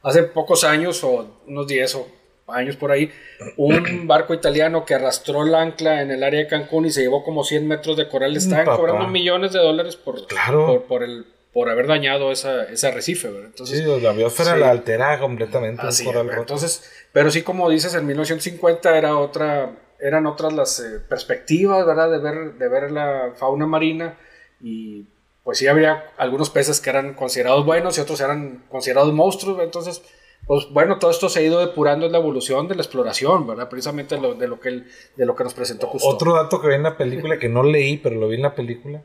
[0.03, 2.09] hace pocos años o unos 10 o
[2.49, 3.11] años por ahí,
[3.57, 7.25] un barco italiano que arrastró el ancla en el área de Cancún y se llevó
[7.25, 8.77] como 100 metros de coral, le estaban papá.
[8.77, 10.67] cobrando millones de dólares por, Claro.
[10.67, 13.47] por, por el, por haber dañado esa, ese arrecife, ¿verdad?
[13.49, 14.61] Entonces, Sí, la biosfera sí.
[14.61, 15.83] la altera completamente.
[15.87, 16.31] Así coral.
[16.37, 22.11] Entonces, pero sí, como dices, en 1950 era otra, eran otras las eh, perspectivas, ¿verdad?
[22.11, 24.19] De ver, de ver la fauna marina
[24.61, 25.07] y
[25.43, 29.67] pues sí habría algunos peces que eran considerados buenos y otros eran considerados monstruos, ¿verdad?
[29.69, 30.03] entonces,
[30.47, 33.69] pues bueno, todo esto se ha ido depurando en la evolución de la exploración, ¿verdad?
[33.69, 36.09] Precisamente lo- de, lo que el- de lo que nos presentó justo.
[36.09, 38.55] Otro dato que vi en la película que no leí, pero lo vi en la
[38.55, 39.03] película.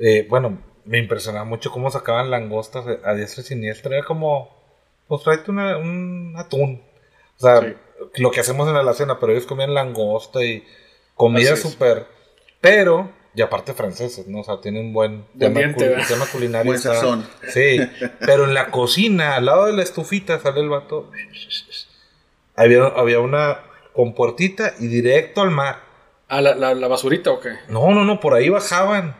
[0.00, 3.96] eh, bueno, me impresionaba mucho cómo sacaban langostas a diestra y siniestra.
[3.96, 4.48] Era como,
[5.08, 6.82] pues tráete una- un atún.
[7.36, 7.74] O sea, Sí.
[8.22, 10.62] lo que hacemos en la alacena, pero ellos comían langosta y
[11.16, 12.06] comida súper,
[12.60, 14.40] pero, y aparte franceses, ¿no?
[14.40, 16.70] O sea, tienen buen De tema, ambiente, cul- tema culinario.
[16.70, 17.24] Buen sazón.
[17.48, 17.78] Sí,
[18.18, 21.10] pero en la cocina, al lado de la estufita, sale el vato.
[22.56, 23.58] Había, había una
[23.92, 25.80] compuertita y directo al mar.
[26.28, 27.50] Ah, ¿la, la, la basurita o qué?
[27.68, 29.16] No, no, no, por ahí bajaban.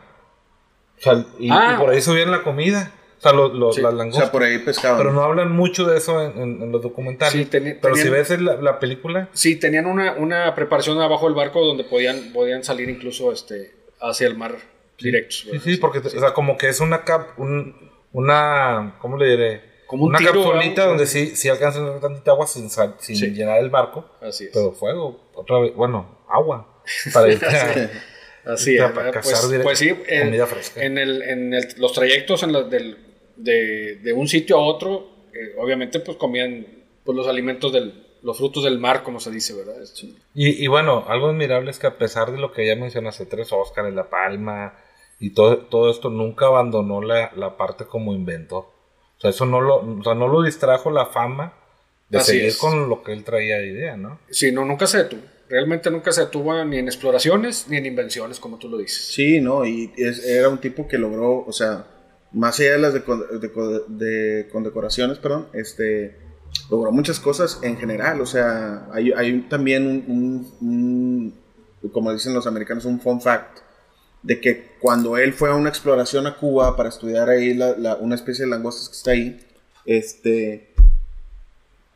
[0.97, 1.75] O sea, y, Ah.
[1.75, 2.91] y por ahí subían la comida.
[3.17, 3.81] O sea, lo- lo- Sí.
[3.81, 4.25] las O langostas.
[4.25, 4.97] sea, por ahí pescaban.
[4.97, 7.33] pero no hablan mucho de eso en, en- en los documentales.
[7.33, 11.35] Sí, teni- pero si ves la, la película, Sí, tenían una, una preparación abajo del
[11.35, 14.55] barco donde podían, podían salir incluso este, hacia el mar
[14.97, 15.47] directos.
[15.51, 19.61] sí, sí, porque, o sea, como que es una cap, un- una, ¿cómo le diré?
[19.87, 23.27] Como un una tiro, capsulita donde sí, sí alcanzan tantita agua sin, sal- sin Sí.
[23.31, 24.09] llenar el barco.
[24.21, 24.51] Así es.
[24.53, 26.81] Pero fuego, otra vez, bueno, agua.
[27.13, 27.27] Para
[28.47, 30.83] a- Así es, cazar Pues, directo, pues sí, en, comida fresca.
[30.83, 32.97] en, el, en el- los trayectos en la- del-
[33.35, 36.65] de, de un sitio a otro, eh, obviamente pues comían
[37.03, 39.81] pues, los alimentos del, los frutos del mar, como se dice, ¿verdad?
[39.81, 40.03] Es-
[40.33, 43.51] Y, y bueno, algo admirable es que a pesar de lo que ya mencionaste, tres
[43.51, 44.73] Oscars, La Palma
[45.19, 48.65] y todo, todo esto, nunca abandonó la, la parte como inventor.
[49.17, 51.53] O sea, eso no lo, o sea, no lo distrajo la fama
[52.09, 52.57] de Así seguir es.
[52.57, 54.19] con lo que él traía de idea, ¿no?
[54.29, 55.21] Sí, no, nunca se detuvo.
[55.49, 59.07] Realmente nunca se detuvo ni en exploraciones ni en invenciones, como tú lo dices.
[59.07, 61.85] Sí, no, y es- era un tipo que logró, o sea,
[62.31, 63.01] más allá de las de,
[63.87, 66.15] de condecoraciones, perdón, este,
[66.69, 71.33] logró muchas cosas en general, o sea, hay, hay también un, un-
[71.81, 73.59] un- como dicen los americanos, un fun fact,
[74.21, 77.95] de que cuando él fue a una exploración a Cuba para estudiar ahí la- la-
[77.95, 79.39] una especie de langostas que está ahí,
[79.85, 80.69] este,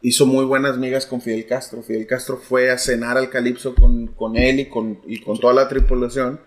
[0.02, 1.82] hizo muy buenas migas con Fidel Castro.
[1.82, 5.54] Fidel Castro fue a cenar al Calipso con, con él y con, y con toda
[5.54, 6.40] la tripulación.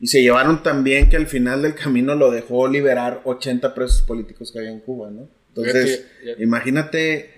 [0.00, 4.02] Y se llevaron tan bien que al final del camino lo dejó liberar 80 presos
[4.02, 5.28] políticos que había en Cuba, ¿no?
[5.48, 6.06] Entonces,
[6.42, 7.30] imagínate,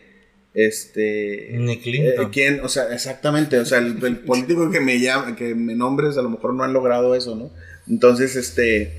[0.55, 1.49] este...
[1.59, 2.27] Ni Clinton.
[2.27, 2.61] eh, ¿Quién?
[2.61, 6.23] O sea, exactamente, o sea, el, el político que me llama, que me nombres, a
[6.23, 7.51] lo mejor no han logrado eso, ¿no?
[7.89, 8.93] Entonces, este,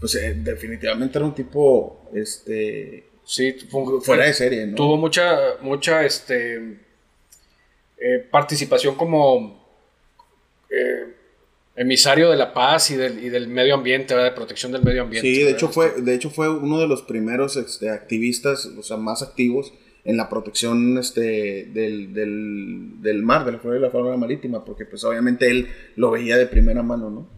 [0.00, 4.74] pues eh, definitivamente era un tipo, este, Sí, fue- fuera de serie, ¿no?
[4.76, 6.56] tuvo mucha, mucha este,
[7.98, 9.66] eh, participación como
[10.70, 11.14] eh,
[11.76, 14.30] emisario de la paz y del, y del medio ambiente, ¿verdad?
[14.30, 15.28] de protección del medio ambiente.
[15.28, 15.58] Sí, de ¿verdad?
[15.58, 19.72] hecho fue, de hecho fue uno de los primeros este, activistas, o sea, más activos
[20.08, 24.64] en la protección este, del, del, del mar, de la flora y la fauna marítima,
[24.64, 27.28] porque pues obviamente él lo veía de primera mano, ¿no?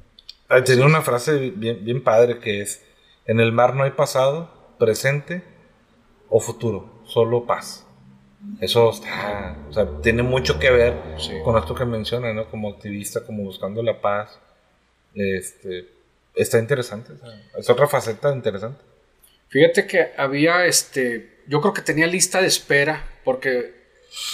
[0.49, 2.81] Ah, Tenía una frase bien, bien padre que es,
[3.27, 5.43] en el mar no hay pasado, presente
[6.29, 7.85] o futuro, solo paz.
[8.61, 11.33] Eso está, o sea, tiene mucho que ver Sí.
[11.45, 12.49] con esto que menciona, ¿no?
[12.49, 14.39] Como activista, como buscando la paz.
[15.15, 15.89] Este,
[16.37, 18.81] está interesante, o sea, es otra faceta interesante.
[19.49, 23.73] Fíjate que había, este, yo creo que tenía lista de espera, porque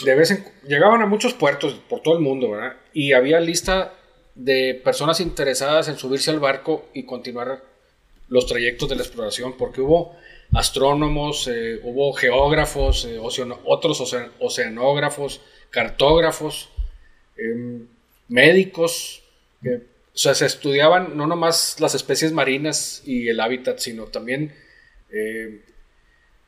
[0.04, 2.76] de vez en llegaban a muchos puertos por todo el mundo, ¿verdad?
[2.92, 3.94] Y había lista
[4.34, 7.64] de personas interesadas en subirse al barco y continuar
[8.28, 10.14] los trayectos de la exploración, porque hubo
[10.52, 13.18] astrónomos, eh, hubo geógrafos, eh,
[13.64, 16.68] otros ocean- oceanógrafos, cartógrafos,
[17.38, 17.86] em,
[18.28, 19.22] médicos,
[19.64, 24.54] o sea, se estudiaban no nomás las especies marinas y el hábitat, sino también
[25.10, 25.62] eh,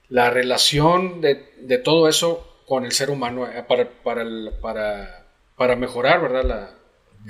[0.09, 5.27] la relación de, de todo eso con el ser humano eh, para, para, el- para,
[5.57, 6.45] para mejorar, ¿verdad?
[6.45, 6.71] La,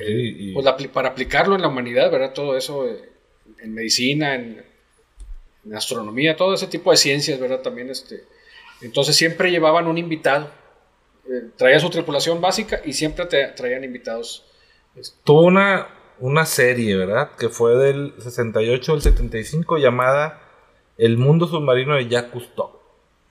[0.04, 2.32] y- pues la para aplicarlo en la humanidad, ¿verdad?
[2.32, 3.08] Todo eso eh,
[3.62, 4.64] en medicina, en,
[5.64, 7.60] en astronomía, todo ese tipo de ciencias, ¿verdad?
[7.60, 8.24] También este.
[8.80, 10.50] Entonces siempre llevaban un invitado.
[11.26, 14.44] Eh, traía su tripulación básica y siempre te- traían invitados.
[15.24, 15.88] Tuvo una,
[16.20, 17.30] una serie, ¿verdad?
[17.38, 20.40] Que fue del 68 al 75 llamada
[20.98, 22.70] El mundo submarino de Jacques Cousteau.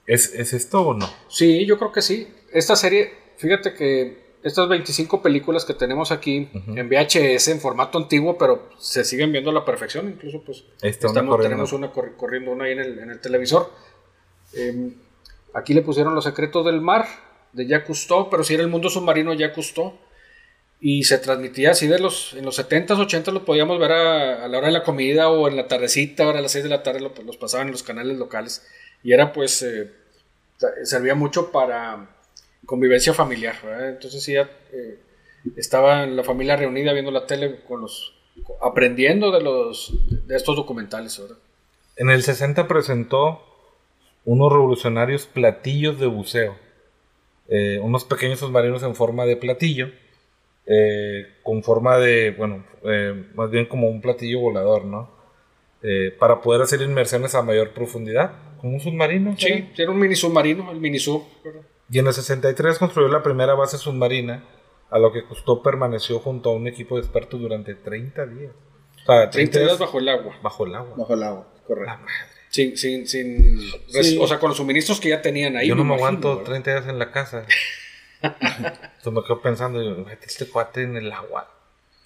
[0.06, 1.08] ¿Es, ¿Es esto o no?
[1.28, 2.26] Sí, yo creo que sí.
[2.52, 8.38] Esta serie, fíjate que estas 25 películas que tenemos aquí en VHS, en formato antiguo,
[8.38, 10.08] pero se siguen viendo a la perfección.
[10.08, 13.70] Incluso, pues, una estamos- tenemos una corri- corriendo una ahí en el, en el televisor.
[14.54, 14.92] Eh,
[15.52, 17.06] aquí le pusieron Los secretos del mar
[17.52, 19.92] de Jacques Cousteau, pero si era el mundo submarino de Jacques Cousteau.
[20.80, 24.48] Y se transmitía así de los, en los 70s, 80s lo podíamos ver a, a
[24.48, 26.82] la hora de la comida o en la tardecita, ahora a las 6 de la
[26.84, 28.64] tarde lo- los pasaban en los canales locales.
[29.02, 29.90] Y era pues, eh,
[30.84, 32.08] servía mucho para
[32.64, 33.88] convivencia familiar, ¿verdad?
[33.88, 34.98] Entonces sí, eh,
[35.56, 38.14] estaba la familia reunida viendo la tele con los,
[38.62, 39.92] aprendiendo de los,
[40.26, 41.38] de estos documentales, ¿verdad?
[41.96, 43.42] En el 60 presentó
[44.24, 46.56] unos revolucionarios platillos de buceo.
[47.48, 49.90] Eh, unos pequeños submarinos en forma de platillo.
[50.68, 55.10] Eh, con forma de, bueno, eh, más bien como un platillo volador, ¿no?
[55.82, 58.32] Eh, para poder hacer inmersiones a mayor profundidad.
[58.60, 59.34] Como un submarino.
[59.38, 61.22] Sí, era un mini submarino, el mini sub.
[61.90, 64.44] Y en el 63 construyó la primera base submarina
[64.90, 68.52] a lo que costó permaneció junto a un equipo de expertos durante 30 días.
[69.04, 70.36] O sea, 30 días bajo el agua.
[70.42, 70.94] Bajo el agua.
[70.96, 71.92] Bajo el agua, correcto.
[72.50, 73.58] Sin, sin, sin
[73.92, 75.68] res- o sea, con los suministros que ya tenían ahí.
[75.68, 76.50] Yo no me imagino, aguanto ¿verdad?
[76.50, 77.46] 30 días en la casa.
[78.22, 81.48] Entonces me quedo pensando, yo, "Mete este cuate en el agua.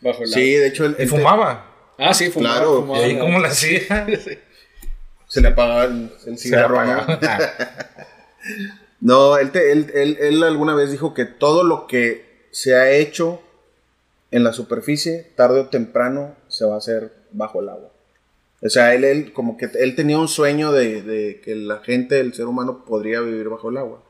[0.01, 1.67] Bajo el Sí, de hecho, él, Y fumaba.
[1.99, 2.57] Ah, sí, fumaba.
[2.57, 2.99] Claro, fumaba.
[3.01, 4.07] ¿Y ahí cómo la hacía?
[5.29, 6.85] se le apagaba el, el cigarro.
[6.85, 6.93] ¿no?
[6.93, 7.19] apagaba.
[9.01, 12.91] No, él, te- él, él- él alguna vez dijo que todo lo que se ha
[12.91, 13.41] hecho
[14.31, 17.91] en la superficie, tarde o temprano, se va a hacer bajo el agua.
[18.65, 22.21] O sea, él, él como que él tenía un sueño de, de que la gente,
[22.21, 24.03] el ser humano, podría vivir bajo el agua.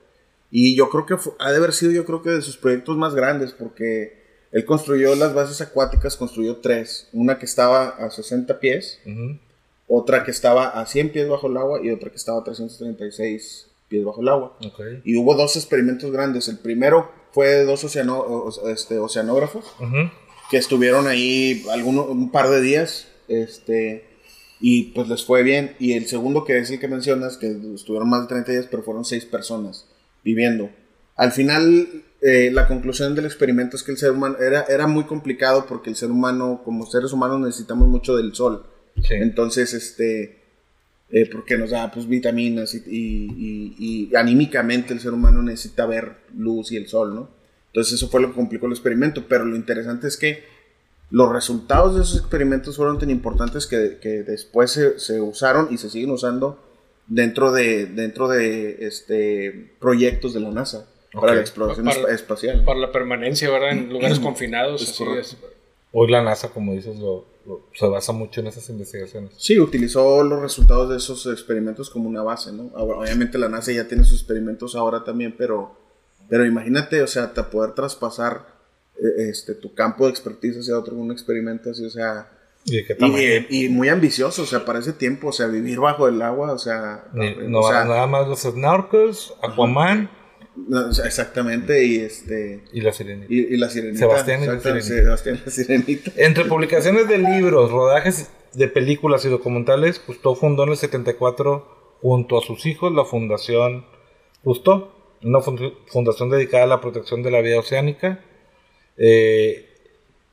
[0.54, 2.96] Y yo creo que fu- ha de haber sido, yo creo que de sus proyectos
[2.98, 4.20] más grandes, porque
[4.52, 7.08] él construyó las bases acuáticas, construyó tres.
[7.14, 8.98] Una que estaba a 60 pies,
[9.88, 13.66] otra que estaba a 100 pies bajo el agua y otra que estaba a 336
[13.88, 14.56] pies bajo el agua.
[14.64, 14.80] Ok.
[15.04, 16.48] Y hubo dos experimentos grandes.
[16.48, 19.64] El primero fue de dos oceano- este, oceanógrafos
[20.50, 23.08] que estuvieron ahí alguno- un par de días.
[23.28, 24.04] Este,
[24.60, 25.74] y pues les fue bien.
[25.78, 28.82] Y el segundo, que es el que mencionas, que estuvieron más de 30 días, pero
[28.82, 29.86] fueron seis personas
[30.24, 30.70] viviendo.
[31.16, 31.86] Al final,
[32.20, 35.90] eh, la conclusión del experimento es que el ser humano era, era muy complicado porque
[35.90, 38.64] el ser humano, como seres humanos, necesitamos mucho del sol.
[38.96, 39.14] Sí.
[39.14, 40.38] Entonces, este,
[41.10, 45.84] eh, porque nos da pues vitaminas y, y- y- y anímicamente el ser humano necesita
[45.86, 47.28] ver luz y el sol, ¿no?
[47.68, 50.44] Entonces eso fue lo que complicó el experimento, pero lo interesante es que
[51.10, 55.78] los resultados de esos experimentos fueron tan importantes que, que después se, se usaron y
[55.78, 56.58] se siguen usando
[57.14, 62.64] dentro de, dentro de este, proyectos de la NASA para la exploración Para- espacial.
[62.64, 63.72] Para la permanencia, ¿verdad?
[63.72, 64.82] En lugares confinados.
[64.82, 65.20] Es así correcto.
[65.20, 65.36] es.
[65.92, 69.32] Hoy la NASA, como dices, lo- lo- se basa mucho en esas investigaciones.
[69.36, 72.70] Sí, utilizó los resultados de esos experimentos como una base, ¿no?
[72.74, 75.76] Ahora, Obviamente la NASA ya tiene sus experimentos ahora también, pero,
[76.30, 78.46] pero imagínate, o sea, hasta poder traspasar
[78.96, 82.26] eh, este, tu campo de expertise hacia otro con un experimento así, o sea,
[83.50, 86.58] ¿Y muy ambicioso, o sea, para ese tiempo, o sea, vivir bajo el agua, o
[86.58, 90.10] sea, o nada más los snorkels, Aquaman
[90.54, 93.32] no, o sea, exactamente, y este, y la sirenita.
[93.32, 93.98] y, y la sirenita.
[94.00, 94.82] Sebastián y la sirenita.
[94.86, 96.10] Sebastián y la sirenita.
[96.16, 102.36] Entre publicaciones de libros, rodajes de películas y documentales, Cousteau fundó en el 74 junto
[102.38, 103.86] a sus hijos la Fundación
[104.44, 104.90] Cousteau,
[105.24, 108.20] una fun- fundación dedicada a la protección de la vida oceánica.
[108.98, 109.71] Eh,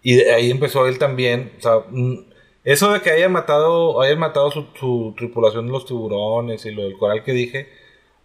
[0.01, 1.53] y de ahí empezó él también.
[1.59, 2.25] O sea, mm,
[2.63, 6.97] eso de que haya matado, hayan matado su, tripulación de los tiburones y lo del
[6.97, 7.67] coral que dije,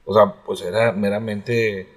[0.05, 1.89] o sea, pues era meramente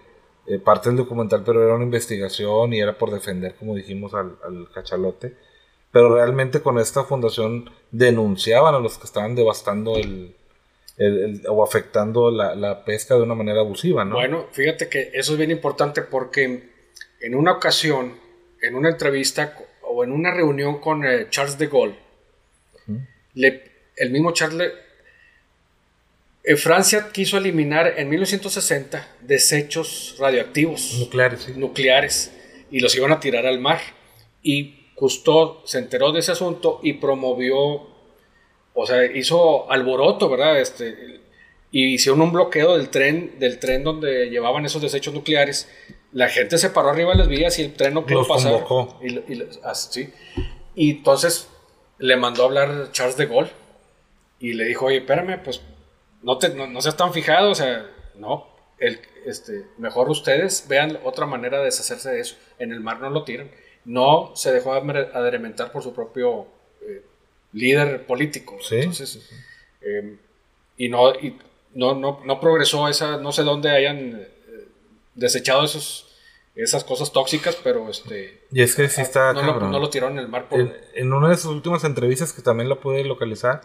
[0.48, 4.38] eh, parte del documental, pero era una investigación y era por defender, como dijimos, al,
[4.46, 5.34] al cachalote.
[5.92, 10.36] Pero realmente con esta fundación denunciaban a los que estaban devastando el,
[10.98, 14.16] el- el- o afectando la, la pesca de una manera abusiva, ¿no?
[14.16, 16.70] Bueno, fíjate que eso es bien importante porque
[17.22, 18.14] en una ocasión,
[18.62, 19.54] en una entrevista
[19.90, 21.96] o en una reunión con eh, Charles de Gaulle,
[23.34, 23.64] le-
[23.96, 24.74] el mismo Charles, le-
[26.44, 31.54] eh, Francia quiso eliminar en 1960 desechos radioactivos Nucleares, sí.
[31.56, 32.32] nucleares
[32.72, 33.80] y los iban a tirar al mar.
[34.42, 37.88] Y Cousteau se enteró de ese asunto y promovió,
[38.74, 40.60] o sea, hizo alboroto, ¿verdad?
[40.60, 41.20] Este,
[41.72, 45.70] y hicieron un bloqueo del tren, del tren donde llevaban esos desechos nucleares.
[46.18, 48.52] La gente se paró arriba de las vías y el tren no pudo Los pasar.
[48.64, 49.00] convocó.
[49.04, 50.10] Y, y así.
[50.76, 51.48] y entonces
[52.00, 53.52] le mandó a hablar Charles de Gaulle
[54.40, 55.62] y le dijo, oye, espérame, pues
[56.24, 58.48] no, te, no, no seas tan fijado, o sea, no,
[58.80, 62.36] el, este, mejor ustedes vean otra manera de deshacerse de eso.
[62.60, 63.50] En el mar no lo tiran.
[63.86, 66.48] No se dejó adre- adrementar por su propio
[66.82, 67.04] eh,
[67.54, 68.58] líder político.
[68.62, 69.30] Sí, Entonces,
[69.82, 70.18] eh,
[70.78, 71.38] y no, y
[71.74, 74.28] no, no, no progresó esa, no sé dónde hayan eh,
[75.16, 76.07] desechado esos,
[76.58, 80.18] esas cosas tóxicas, pero este, Y es que sí está no, lo, no lo tiraron
[80.18, 83.04] en el mar por, en, en una de sus últimas entrevistas que también la pude
[83.04, 83.62] localizar,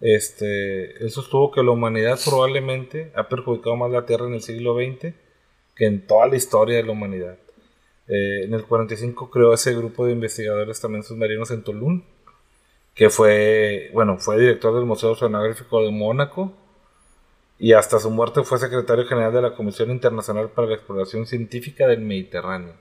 [0.00, 4.74] este, él sostuvo que la humanidad probablemente ha perjudicado más la Tierra en el siglo
[4.74, 5.14] XX
[5.76, 7.38] que en toda la historia de la humanidad.
[8.08, 12.02] Eh, en el 45 creó ese grupo de investigadores también submarinos en Tulum,
[12.94, 16.52] que fue, bueno, fue director del Museo Oceanográfico de Mónaco
[17.60, 21.86] y hasta su muerte fue secretario general de la Comisión Internacional para la Exploración Científica
[21.86, 22.72] del Mediterráneo.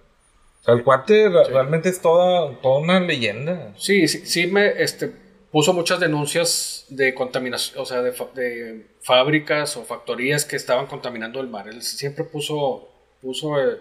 [0.61, 3.73] O sea, el cuate realmente es toda, toda una leyenda.
[3.77, 5.11] Sí, sí, sí me este,
[5.51, 11.41] puso muchas denuncias de contaminación, o sea, de, de fábricas o factorías que estaban contaminando
[11.41, 11.67] el mar.
[11.67, 12.87] Él siempre puso,
[13.21, 13.79] puso eh,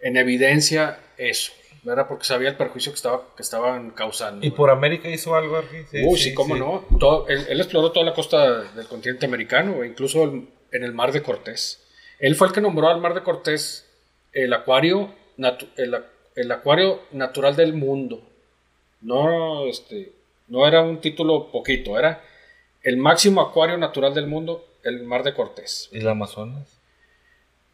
[0.00, 1.52] en evidencia eso,
[1.82, 2.06] ¿verdad?
[2.08, 4.46] Porque sabía el perjuicio que, estaba, que estaban causando.
[4.46, 5.76] ¿Y por América hizo algo aquí?
[6.04, 6.84] Uy, sí, cómo no.
[6.98, 11.12] Todo- él, él exploró toda la costa del continente americano, incluso el- en el mar
[11.12, 11.82] de Cortés.
[12.18, 13.86] Él fue el que nombró al mar de Cortés
[14.32, 15.96] el acuario, natu- el,
[16.36, 18.22] el acuario natural del mundo.
[19.00, 20.12] No, este,
[20.48, 22.22] no era un título poquito, era
[22.82, 25.88] el máximo acuario natural del mundo, el Mar de Cortés.
[25.92, 26.78] ¿Y el Amazonas?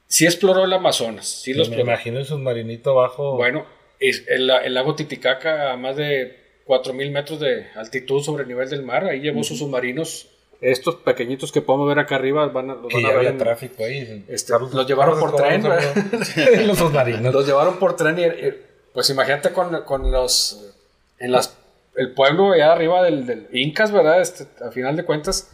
[0.06, 1.82] Sí exploró el Amazonas, sí lo Me exploró.
[1.82, 3.36] imagino el submarinito abajo.
[3.36, 3.66] Bueno,
[4.00, 6.36] el, el lago Titicaca a más de
[6.66, 10.28] 4.000 metros de altitud sobre el nivel del mar, ahí llevó sus submarinos,
[10.60, 13.30] estos pequeñitos que podemos ver acá arriba, van a, los que van a ver había
[13.30, 14.24] en- tráfico ahí.
[14.28, 15.94] Este, los llevaron por tren, ¿verdad?
[16.66, 17.32] los submarinos.
[17.32, 18.54] Los llevaron por tren y, y,
[18.92, 20.74] pues imagínate con, con los
[21.20, 21.56] en las
[21.94, 24.20] el pueblo allá arriba del, del Incas, ¿verdad?
[24.20, 25.50] Este, a final de cuentas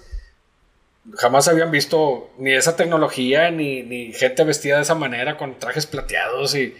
[1.17, 5.87] jamás habían visto ni esa tecnología ni, ni gente vestida de esa manera con trajes
[5.87, 6.75] plateados y,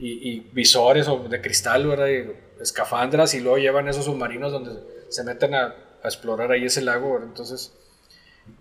[0.00, 2.08] y- y visores o de cristal, ¿verdad?
[2.08, 4.72] Y escafandras y luego llevan esos submarinos donde
[5.08, 7.28] se meten a, a explorar ahí ese lago, ¿verdad?
[7.28, 7.72] Entonces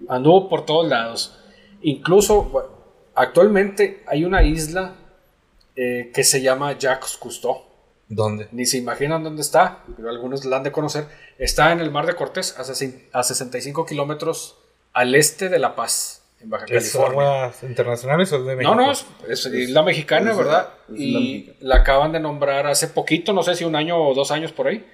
[0.07, 1.37] anduvo por todos lados.
[1.81, 2.69] Incluso
[3.15, 4.95] actualmente hay una isla
[5.75, 7.63] eh, que se llama Jacques Cousteau.
[8.11, 8.47] ¿Dónde?
[8.51, 11.05] Ni se imaginan dónde está, pero algunos la han de conocer.
[11.37, 12.63] Está en el Mar de Cortés, a,
[13.19, 14.57] a 65 kilómetros
[14.93, 17.09] al este de La Paz, en Baja ¿Es California.
[17.43, 18.75] aguas internacionales o de México?
[18.75, 20.69] No, no, es, es isla mexicana, es- ¿verdad?
[20.89, 21.57] es isla y mexicana.
[21.61, 24.67] la acaban de nombrar hace poquito, no sé si un año o dos años por
[24.67, 24.85] ahí.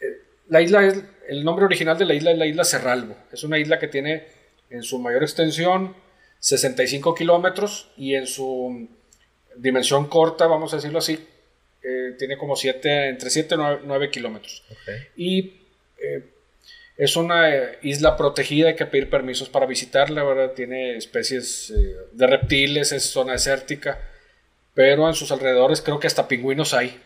[0.00, 0.06] Eh,
[0.48, 3.16] La isla es, el nombre original de la isla es la isla Cerralbo.
[3.32, 4.26] Es una isla que tiene
[4.70, 5.94] en su mayor extensión
[6.40, 8.88] 65 kilómetros y en su
[9.56, 11.24] dimensión corta, vamos a decirlo así,
[11.82, 14.64] eh, tiene como siete, entre 7 y 9, kilómetros.
[15.16, 15.60] Y
[15.98, 16.33] eh,
[16.96, 20.52] es una eh, isla protegida, hay que pedir permisos para visitarla, ¿verdad?
[20.52, 23.98] Tiene especies eh, de reptiles, es zona desértica,
[24.74, 27.00] pero en sus alrededores creo que hasta pingüinos hay,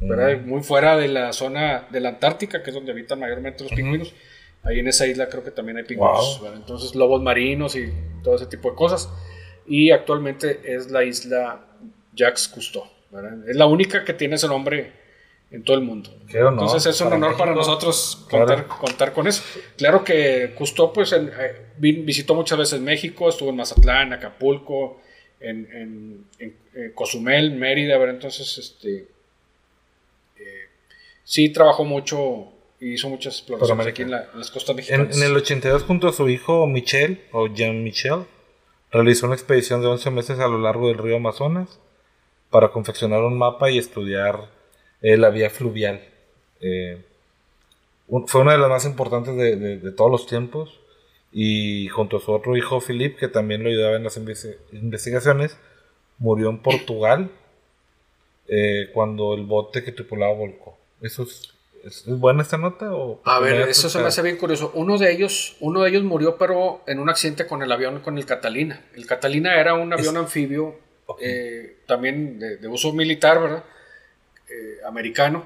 [0.00, 0.38] ¿verdad?
[0.38, 0.48] Mm.
[0.48, 4.12] Muy fuera de la zona de la Antártica, que es donde habitan mayormente los pingüinos.
[4.64, 6.42] Ahí en esa isla creo que también hay pingüinos.
[6.54, 7.92] Entonces lobos marinos y
[8.24, 9.08] todo ese tipo de cosas.
[9.66, 11.64] Y actualmente es la isla
[12.12, 13.48] Jacques Cousteau, ¿verdad?
[13.48, 14.92] Es la única que tiene ese nombre
[15.50, 16.10] en todo el mundo.
[16.28, 18.46] Qué honor Entonces es un para honor para nosotros Claro.
[18.46, 19.42] contar, contar con eso.
[19.76, 25.00] Claro que Cousteau pues en- eh, vi- visitó muchas veces México, estuvo en Mazatlán, Acapulco,
[25.40, 28.16] en, en- en, eh, Cozumel, Mérida, ¿verdad?
[28.16, 29.06] entonces este
[30.38, 30.68] eh,
[31.24, 35.16] sí trabajó mucho y hizo muchas exploraciones aquí en, la- en las costas mexicanas.
[35.16, 38.24] en el 82, junto a su hijo Michel, o Jean-Michel,
[38.90, 41.80] realizó una expedición de 11 meses a lo largo del río Amazonas
[42.50, 44.56] para confeccionar un mapa y estudiar
[45.02, 46.00] eh, la vía fluvial.
[46.60, 47.02] Eh,
[48.08, 50.80] un- fue una de las más importantes de, de- de todos los tiempos.
[51.30, 55.58] Y junto a su otro hijo Philip, que también lo ayudaba en las investi- investigaciones,
[56.18, 57.30] murió en Portugal
[58.48, 60.78] eh, cuando el bote que tripulaba volcó.
[61.02, 61.52] ¿Eso es,
[61.84, 62.94] es- es buena esta nota?
[62.94, 64.72] O A ver, ¿Me voy eso se me hace bien curioso.
[64.74, 68.16] Uno de ellos, uno de ellos murió, pero en un accidente con el avión, con
[68.18, 68.82] el Catalina.
[68.94, 70.76] El Catalina era un avión anfibio,
[71.20, 73.64] eh, también de, de uso militar, ¿verdad?
[74.50, 75.44] Eh, americano.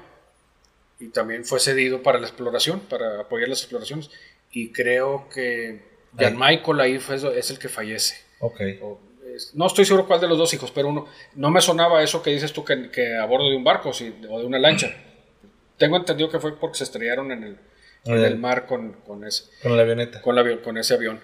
[0.99, 4.09] Y también fue cedido para la exploración, para apoyar las exploraciones.
[4.51, 5.81] Y creo que
[6.17, 8.15] Jan Michael ahí fue, es el que fallece.
[8.39, 8.61] Ok.
[8.81, 8.99] O,
[9.35, 11.07] es- no estoy seguro cuál de los dos hijos, pero uno.
[11.35, 14.13] No me sonaba eso que dices tú que, que a bordo de un barco sí,
[14.29, 14.95] o de una lancha.
[15.77, 17.57] Tengo entendido que fue porque se estrellaron en el,
[18.05, 20.21] en el mar con, con ese, Con la avioneta.
[20.21, 21.19] con, la con ese avión.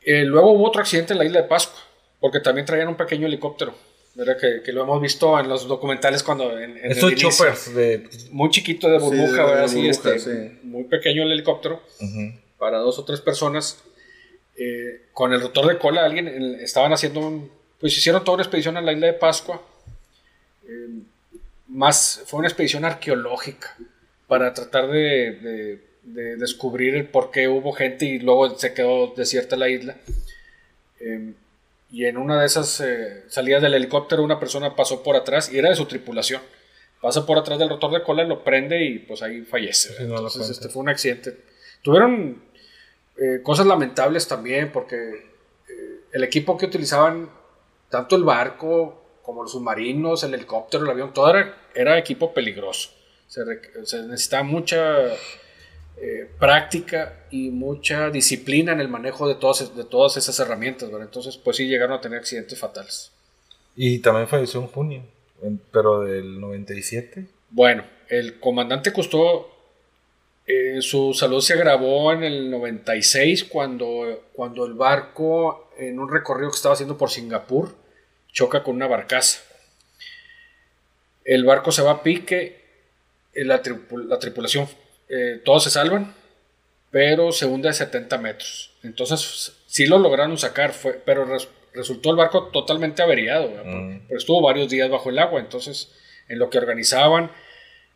[0.00, 1.78] Eh, luego hubo otro accidente en la isla de Pascua,
[2.20, 3.74] porque también traían un pequeño helicóptero.
[4.16, 4.36] ¿Verdad?
[4.40, 8.08] Que, que lo hemos visto en los documentales cuando en, en el Estos choppers de...
[8.32, 9.64] Muy chiquito de burbuja, de ¿verdad?
[9.64, 10.58] Así, burbuja, este, sí.
[10.64, 12.32] Muy pequeño el helicóptero Ujú.
[12.58, 13.78] para dos o tres personas.
[14.58, 16.26] eh, con el rotor de cola, alguien
[16.60, 17.50] estaban haciendo un.
[17.78, 19.60] Pues hicieron toda una expedición a la isla de Pascua.
[20.66, 20.88] eh,
[21.68, 23.76] más, fue una expedición arqueológica
[24.26, 29.12] para tratar de, de- de descubrir el por qué hubo gente y luego se quedó
[29.16, 29.96] desierta la isla.
[31.00, 31.32] Eh,
[31.90, 35.58] y en una de esas eh, salidas del helicóptero, una persona pasó por atrás y
[35.58, 36.42] era de su tripulación.
[37.00, 39.94] Pasa por atrás del rotor de cola, lo prende y pues ahí fallece.
[39.96, 41.36] Sí, no lo Entonces, este fue un accidente.
[41.82, 42.42] Tuvieron
[43.16, 44.96] eh, cosas lamentables también porque
[45.68, 47.30] eh, el equipo que utilizaban,
[47.88, 52.90] tanto el barco como los submarinos, el helicóptero, el avión, todo era, era equipo peligroso.
[53.28, 53.44] Se
[54.04, 55.08] necesitaba mucha
[55.98, 60.90] eh, práctica y mucha disciplina en el manejo de todas, de todas esas herramientas.
[60.90, 61.06] ¿verdad?
[61.06, 63.10] Entonces, pues sí llegaron a tener accidentes fatales.
[63.74, 65.02] Y también falleció en junio,
[65.42, 67.26] en- pero del 97.
[67.50, 69.46] Bueno, el comandante Cousteau,
[70.46, 76.50] eh, su salud se agravó en el 96 cuando, cuando el barco, en un recorrido
[76.50, 77.74] que estaba haciendo por Singapur,
[78.32, 79.40] choca con una barcaza.
[81.24, 82.60] El barco se va a pique,
[83.34, 83.60] eh, la
[84.20, 84.68] tripulación,
[85.08, 86.14] eh, todos se salvan,
[86.90, 88.72] pero se hunde a 70 metros.
[88.82, 93.64] Entonces, sí lo lograron sacar, fue, pero res- resultó el barco totalmente averiado, ¿verdad?
[93.64, 94.00] Mm.
[94.08, 95.92] Pero estuvo varios días bajo el agua, entonces
[96.28, 97.30] en lo que organizaban.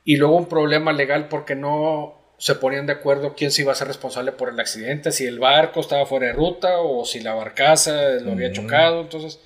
[0.04, 3.74] Y luego un problema legal porque no se ponían de acuerdo quién se iba a
[3.74, 7.34] ser responsable por el accidente, si el barco estaba fuera de ruta o si la
[7.34, 9.02] barcaza lo había chocado.
[9.02, 9.40] Entonces,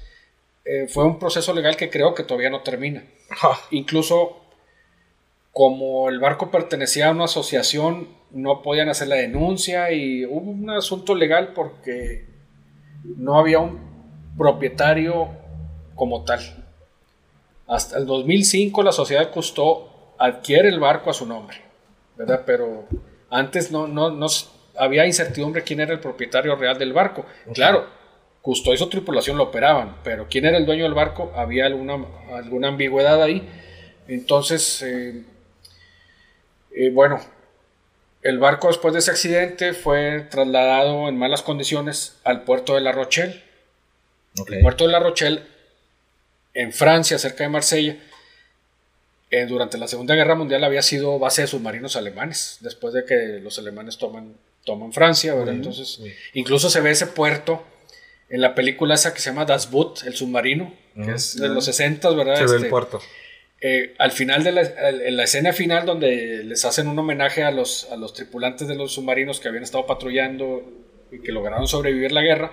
[0.64, 3.04] eh, fue un proceso legal que creo que todavía no termina.
[3.72, 4.43] Incluso
[5.54, 10.68] como el barco pertenecía a una asociación, no podían hacer la denuncia y hubo un
[10.68, 12.26] asunto legal porque
[13.04, 13.78] no había un
[14.36, 15.28] propietario
[15.94, 16.40] como tal.
[17.68, 21.58] Hasta el 2005 la sociedad Custó adquiere el barco a su nombre,
[22.16, 22.42] ¿verdad?
[22.44, 22.86] Pero
[23.30, 24.26] antes no, no, no
[24.76, 27.26] había incertidumbre quién era el propietario real del barco.
[27.54, 27.86] Claro,
[28.42, 32.04] Custó y su tripulación lo operaban, pero quién era el dueño del barco había alguna,
[32.32, 33.48] alguna ambigüedad ahí.
[34.08, 35.24] Entonces, eh,
[36.74, 37.20] eh, bueno,
[38.22, 42.92] el barco después de ese accidente fue trasladado en malas condiciones al puerto de La
[42.92, 43.42] Rochelle.
[44.48, 45.42] El puerto de La Rochelle,
[46.54, 47.96] en Francia, cerca de Marsella,
[49.30, 53.40] eh, durante la Segunda Guerra Mundial había sido base de submarinos alemanes, después de que
[53.42, 56.00] los alemanes toman, toman Francia, Entonces,
[56.32, 57.64] incluso se ve ese puerto
[58.28, 61.64] en la película esa que se llama Das Boot, el submarino, que es de los
[61.64, 62.36] 60, ¿verdad?
[62.36, 63.00] Se ve el este, puerto.
[63.66, 67.50] Eh, al final de la, en la escena final donde les hacen un homenaje a
[67.50, 70.70] los, a los tripulantes de los submarinos que habían estado patrullando
[71.10, 72.52] y que lograron sobrevivir la guerra,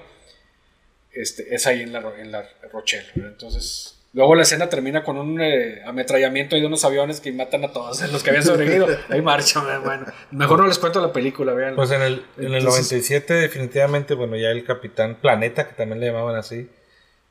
[1.12, 3.08] este, es ahí en la, en la Rochelle.
[3.16, 7.74] Entonces, luego la escena termina con un eh, ametrallamiento de unos aviones que matan a
[7.74, 8.88] todos los que habían sobrevivido.
[9.10, 10.06] ahí marcha, bueno.
[10.32, 11.76] Mejor no les cuento la película, vean.
[11.76, 16.06] Pues en el, en el 97 definitivamente, bueno, ya el Capitán Planeta, que también le
[16.06, 16.70] llamaban así,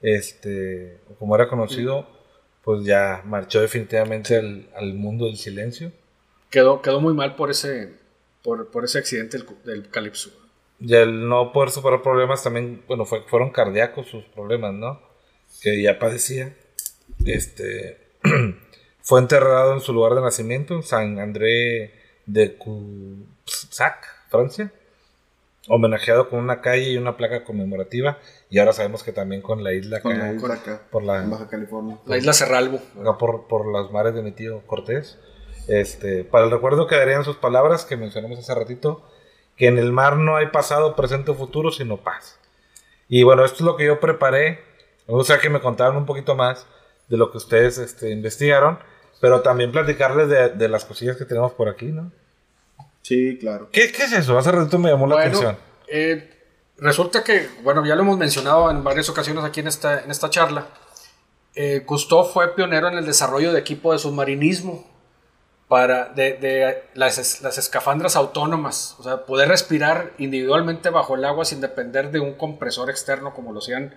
[0.02, 2.19] este, como era conocido
[2.62, 5.92] pues ya marchó definitivamente al, mundo del silencio.
[6.50, 7.94] Quedó, quedó muy mal por ese,
[8.42, 10.30] por, ese accidente del, del Calypso.
[10.80, 15.00] Y el no poder superar problemas también, bueno, fueron cardíacos sus problemas, ¿no?
[15.62, 16.56] Que ya padecía.
[17.24, 17.98] Este,
[19.02, 21.92] fue enterrado en su lugar de nacimiento, en San André
[22.26, 24.72] de Cussac, Francia
[25.68, 28.18] homenajeado con una calle y una placa conmemorativa.
[28.48, 31.48] Y ahora sabemos que también con la isla, con la isla acá, por la, Baja
[31.48, 31.98] California.
[32.06, 32.80] La isla Cerralbo.
[33.18, 35.18] Por, por las mares de mi tío Cortés.
[35.68, 39.04] Este, para el recuerdo quedarían sus palabras que mencionamos hace ratito,
[39.56, 42.38] que en el mar no hay pasado, presente o futuro, sino paz.
[43.08, 44.60] Y bueno, esto es lo que yo preparé.
[45.06, 46.66] Me gustaría que me contaran un poquito más
[47.08, 48.78] de lo que ustedes este, investigaron,
[49.20, 52.10] pero también platicarles de, de las cosillas que tenemos por aquí, ¿no?
[53.02, 53.68] Sí, claro.
[53.72, 54.38] ¿Qué, es eso?
[54.38, 55.56] Hace rato me llamó la atención.
[55.88, 56.30] Eh,
[56.78, 60.30] resulta que, bueno, ya lo hemos mencionado en varias ocasiones aquí en esta, en esta
[60.30, 60.68] charla.
[61.54, 61.84] Eh,
[62.32, 64.88] fue pionero en el desarrollo de equipo de submarinismo
[65.66, 71.60] para de, las, las, escafandras autónomas, o sea, poder respirar individualmente bajo el agua sin
[71.60, 73.94] depender de un compresor externo como lo hacían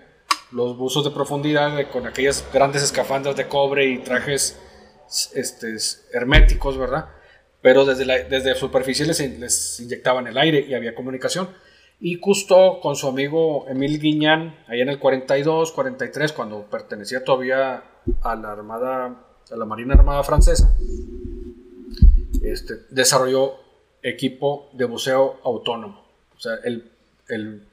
[0.52, 4.56] los buzos de profundidad con aquellas grandes escafandras de cobre y trajes
[5.34, 5.76] este,
[6.12, 7.08] herméticos, ¿verdad?
[7.64, 11.48] Pero desde, la, desde superficie les, les, inyectaban el aire y había comunicación.
[11.98, 17.82] Y Cousteau con su amigo Emil Guiñán, ahí en el 42, 43, cuando pertenecía todavía
[18.20, 19.16] a la Armada,
[19.50, 20.76] a la Marina Armada Francesa,
[22.42, 23.54] este, desarrolló
[24.02, 26.04] equipo de buceo autónomo.
[26.36, 26.92] O sea, el,
[27.30, 27.66] el,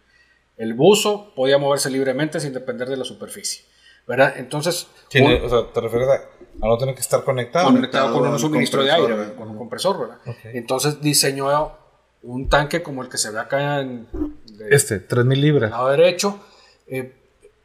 [0.55, 3.65] el buzo podía moverse libremente sin depender de la superficie.
[4.07, 4.33] ¿verdad?
[4.37, 4.87] Entonces...
[5.07, 6.21] o sea, ¿te refieres a,
[6.59, 7.67] no tener que estar conectado?
[7.67, 10.17] Conectado con un suministro de aire, con un compresor, ¿verdad?
[10.53, 11.47] Entonces diseñó
[12.23, 14.07] un tanque como el que se ve acá en...
[14.69, 15.71] este, 3000 libras.
[15.71, 16.39] Lado derecho.
[16.87, 17.13] Eh,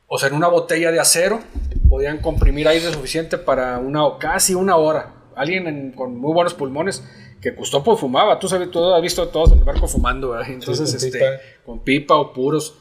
[0.06, 1.40] o sea, en una botella de acero
[1.88, 5.14] podían comprimir aire suficiente para una casi una hora.
[5.34, 7.04] Alguien con muy buenos pulmones
[7.40, 8.38] que costó pues fumaba.
[8.38, 10.48] Tú sabes, tú has visto a todos en el barco fumando, ¿verdad?
[10.48, 11.30] Entonces, con, este, pipa.
[11.64, 12.78] con pipa o puros.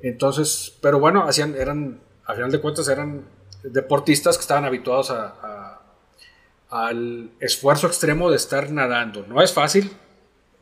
[0.00, 3.24] Entonces, pero bueno, hacían, eran a final de cuentas eran
[3.70, 5.80] deportistas que estaban habituados a,
[6.70, 9.24] al esfuerzo extremo de estar nadando.
[9.26, 9.90] No es fácil.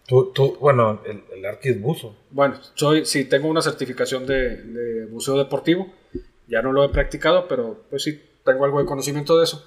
[0.07, 2.15] Tú, tú bueno, el, el arqui es buzo.
[2.31, 5.93] Bueno, soy, sí, tengo una certificación de, de, buceo deportivo.
[6.47, 9.67] Ya no lo he practicado, pero pues sí, tengo algo de conocimiento de eso.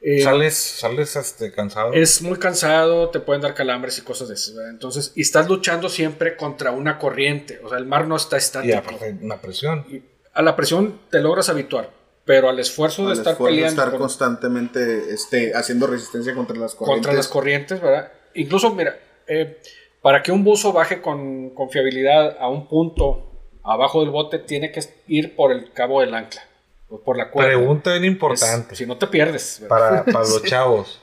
[0.00, 1.92] Eh, ¿Sales, sales este, cansado?
[1.92, 4.54] Es muy cansado, te pueden dar calambres y cosas de eso.
[4.68, 7.60] Entonces, y estás luchando siempre contra una corriente.
[7.64, 8.74] O sea, el mar no está estático.
[8.74, 9.84] Y aparte, una presión.
[9.90, 10.02] Y
[10.32, 11.90] a la presión te logras habituar,
[12.28, 13.68] pero al esfuerzo de estar peleando.
[13.68, 17.06] estar constantemente este, haciendo resistencia contra las corrientes.
[17.06, 18.12] Contra las corrientes, ¿verdad?
[18.34, 19.56] Incluso, mira, eh,
[20.02, 23.32] para que un buzo baje con confiabilidad a un punto
[23.64, 26.42] abajo del bote, tiene que ir por el cabo del ancla.
[26.90, 27.48] O por la cuerda.
[27.48, 28.76] Pregunta bien importante.
[28.76, 29.64] si no te pierdes.
[29.66, 31.00] Para, para los chavos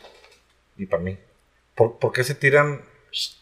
[0.78, 1.18] y para mí.
[1.74, 2.82] ¿Por, qué se tiran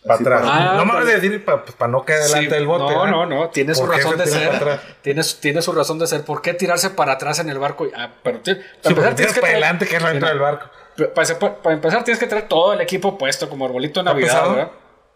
[0.05, 0.75] Para atrás.
[0.77, 2.93] no me vas a decir para no quedar delante Sí, del bote.
[2.93, 3.11] No, ¿verdad?
[3.11, 4.79] no, no, tiene su ¿Por qué razón se de ser.
[5.01, 6.23] Tiene, su- tiene su razón de ser.
[6.25, 7.87] ¿Por qué tirarse para atrás en el barco?
[7.95, 10.69] Ah, pero para Sí, empezar, tienes que para adelante que entra Mira, del barco.
[11.15, 14.13] Para, para- para empezar, tienes que traer todo el equipo puesto como arbolito de ¿Está
[14.13, 14.49] Navidad?
[14.55, 14.71] ¿verdad?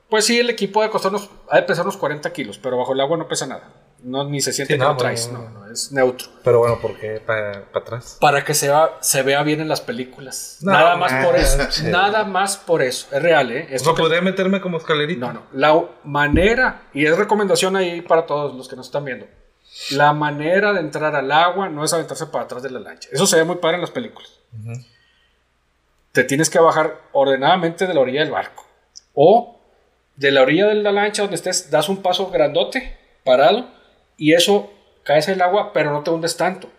[0.10, 2.94] Pues sí, el equipo de costar unos, ha de pesar unos 40 kilos, pero bajo
[2.94, 3.70] el agua no pesa nada.
[4.04, 6.28] No, ni se siente Sí, que no, lo traes, no, no, es neutro.
[6.44, 8.18] Pero bueno, ¿por qué para atrás?
[8.22, 10.60] Para que se, va- se vea bien en las películas.
[10.62, 11.58] No, nada más por eso.
[11.86, 13.08] Nada más por eso.
[13.12, 13.68] Es real, ¿eh?
[13.72, 15.28] O Esto sea, que- podría meterme como escalerita.
[15.28, 15.44] No, no.
[15.54, 19.26] La manera, y es recomendación ahí para todos los que nos están viendo.
[19.92, 23.10] La manera de entrar al agua no es aventarse para atrás de la lancha.
[23.12, 24.32] Eso se ve muy padre en las películas.
[26.12, 28.66] Te tienes que bajar ordenadamente de la orilla del barco.
[29.14, 29.60] O
[30.16, 33.68] de la orilla de la lancha donde estés, das un paso grandote, parado,
[34.18, 34.72] y eso
[35.04, 36.70] caes en el agua, pero no te hundes tanto.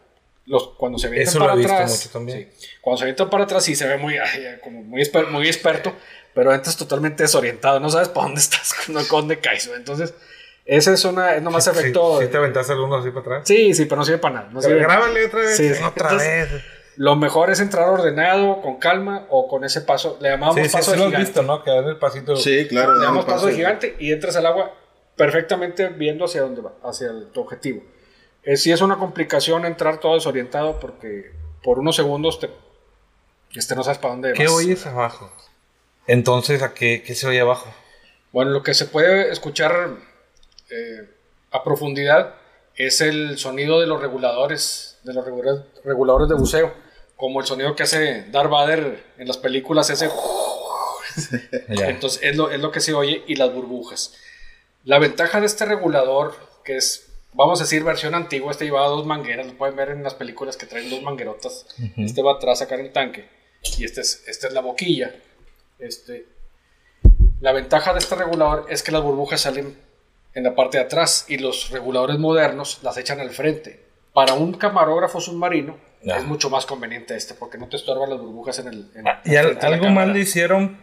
[0.47, 1.91] Los, cuando se avientan Eso lo para he visto atrás.
[1.91, 2.51] mucho también.
[2.57, 2.69] sí.
[2.81, 4.17] Cuando se avientan para atrás, sí se ve muy,
[4.65, 5.93] como muy, esper- muy experto,
[6.35, 9.71] pero entras totalmente desorientado, no sabes para dónde estás, no, dónde caes.
[9.77, 10.15] Entonces,
[10.65, 12.21] ese es, una, es nomás Sí, efecto.
[12.21, 13.43] Sí, te aventaste alguno así para atrás.
[13.47, 14.49] Sí, sí, pero no sirve para nada.
[14.53, 15.57] no sirve- grábale otra vez.
[15.57, 16.63] Sí, otra entonces- vez.
[16.97, 20.19] Lo mejor es entrar ordenado, con calma o con ese paso.
[20.21, 21.27] Le llamamos Sí, sí, paso sí de lo has gigante.
[21.31, 21.63] visto, ¿no?
[21.63, 22.35] Que dan el pasito.
[22.37, 22.95] Sí, claro.
[22.95, 24.75] Le dame damos paso de gigante y entras al agua
[25.19, 27.83] perfectamente viendo hacia dónde va, hacia el- tu objetivo.
[28.45, 32.49] Eh, sí es una complicación entrar todo desorientado porque por unos segundos te,
[33.55, 34.53] este, no sabes para dónde ¿Qué vas.
[34.53, 35.31] oyes abajo?
[36.07, 37.71] Entonces, ¿a qué, qué se oye abajo?
[38.33, 39.91] Bueno, lo que se puede escuchar
[40.71, 41.11] eh,
[41.51, 42.35] a profundidad
[42.77, 46.73] es el sonido de los reguladores, de los regula- reguladores de buceo,
[47.17, 50.09] como el sonido que hace Darth Vader en las películas, ese.
[51.69, 54.15] Entonces es lo, es lo que se oye y las burbujas.
[54.89, 56.35] La ventaja de este regulador,
[56.65, 60.03] que es, vamos a decir, versión antigua, este llevaba dos mangueras, lo pueden ver en
[60.03, 61.67] las películas que traen dos manguerotas.
[61.99, 63.29] Este va atrás a sacar el tanque
[63.79, 65.15] y este es, esta es la boquilla.
[65.79, 66.25] Este,
[67.41, 69.77] la ventaja de este regulador es que las burbujas salen
[70.35, 73.85] en la parte de atrás y los reguladores modernos las echan al frente.
[74.15, 75.77] Para un camarógrafo submarino
[76.17, 78.91] es mucho más conveniente este porque no te estorban las burbujas en el...
[78.95, 80.81] en- Ah, Y al- algo mal le hicieron,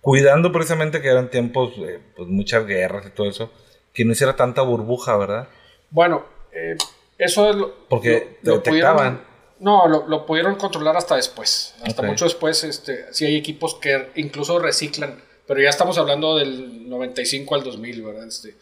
[0.00, 3.50] cuidando precisamente que eran tiempos, eh, pues muchas guerras y todo eso,
[3.92, 5.48] que no hiciera tanta burbuja, ¿verdad?
[5.90, 6.76] Bueno, eh,
[7.18, 8.96] eso es lo, Porque lo- lo detectaban.
[9.16, 9.28] pudieron-
[9.60, 11.74] no, lo, lo pudieron controlar hasta después.
[11.82, 16.88] Hasta mucho después, este, sí hay equipos que incluso reciclan, pero ya estamos hablando del
[16.88, 18.28] 95 al 2000, ¿verdad?
[18.28, 18.54] Este,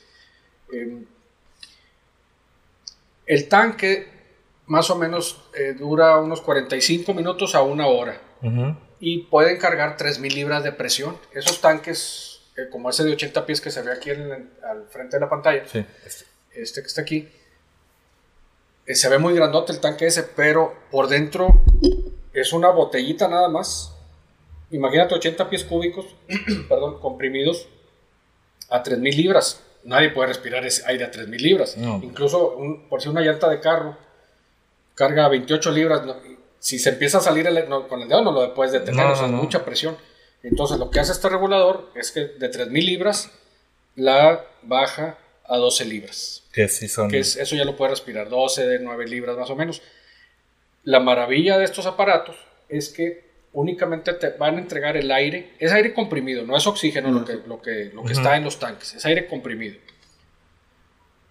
[0.72, 1.05] eh,
[3.26, 4.09] el tanque
[4.66, 8.76] más o menos eh, dura unos 45 minutos a una hora Ujú.
[9.01, 11.18] Y pueden cargar 3.000 libras de presión.
[11.32, 15.16] Esos tanques, eh, como ese de 80 pies que se ve aquí en- al frente
[15.16, 15.84] de la pantalla, Sí.
[16.55, 17.28] este que está aquí.
[18.88, 21.49] eh, se ve muy grandote el tanque ese, pero por dentro
[22.32, 23.92] es una botellita nada más.
[24.70, 26.07] Imagínate 80 pies cúbicos,
[26.68, 27.66] perdón, comprimidos
[28.70, 29.61] a 3000 libras.
[29.82, 31.76] Nadie puede respirar ese aire a 3000 libras.
[31.76, 32.01] No.
[32.03, 33.97] Incluso un- por si una llanta de carro
[34.94, 36.14] carga 28 libras, no,
[36.59, 39.13] si se empieza a salir el- no, con el dedo no lo puedes detener, No,
[39.13, 39.43] o sea, no, es no.
[39.43, 39.97] mucha presión.
[40.43, 43.31] Entonces lo que hace este regulador es que de 3000 libras
[43.97, 47.09] la baja a 12 libras Que sí son.
[47.11, 49.83] que es, eso ya lo puede respirar, 12 de 9 libras más o menos.
[50.85, 52.37] La maravilla de estos aparatos
[52.69, 57.11] es que únicamente te van a entregar el aire, es aire comprimido, no es oxígeno
[57.11, 59.77] lo que, lo que, lo que está en los tanques, es aire comprimido.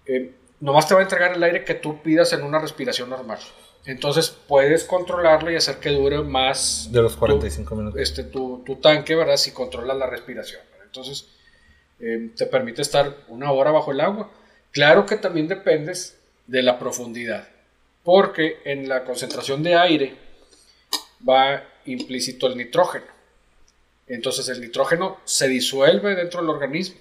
[0.07, 3.39] Eh, nomás te va a entregar el aire que tú pidas en una respiración normal.
[3.85, 7.99] Entonces puedes controlarlo y hacer que dure más de los tu- 45 minutos.
[8.01, 9.37] este, tu, tu tanque, ¿verdad?
[9.37, 10.61] Si controlas la respiración.
[10.71, 10.85] ¿verdad?
[10.87, 11.27] Entonces,
[11.99, 14.31] eh, te permite estar una hora bajo el agua.
[14.71, 16.17] Claro que también dependes
[16.47, 17.47] de la profundidad,
[18.03, 20.15] porque en la concentración de aire
[21.27, 23.05] va implícito el nitrógeno.
[24.07, 26.97] Entonces el nitrógeno se disuelve dentro del organismo.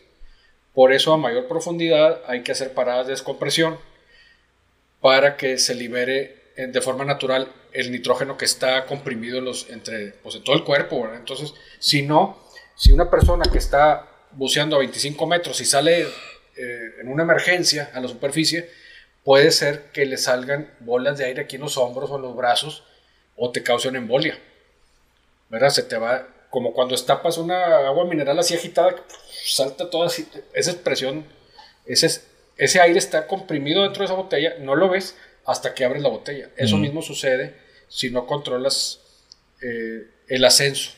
[0.75, 3.79] Por eso a mayor profundidad hay que hacer paradas de descompresión
[5.01, 10.35] para que se libere de forma natural el nitrógeno que está comprimido en, entre, pues,
[10.37, 11.09] en todo el cuerpo.
[11.15, 12.39] Entonces, si no,
[12.77, 16.03] si una persona que está buceando a 25 metros y sale
[16.57, 18.71] eh, en una emergencia a la superficie,
[19.25, 22.37] puede ser que le salgan bolas de aire aquí en los hombros o en los
[22.37, 22.85] brazos
[23.37, 24.39] o te cause una embolia.
[25.49, 25.71] ¿Verdad?
[25.71, 28.95] Se te va, como cuando estapas una agua mineral así agitada,
[29.45, 31.25] salta toda esa expresión,
[31.87, 32.27] ese, es-
[32.57, 35.17] ese aire está comprimido dentro de esa botella, no lo ves
[35.47, 36.51] hasta que abres la botella.
[36.57, 37.57] Eso mismo sucede
[37.89, 39.01] si no controlas
[39.63, 40.93] eh, el ascenso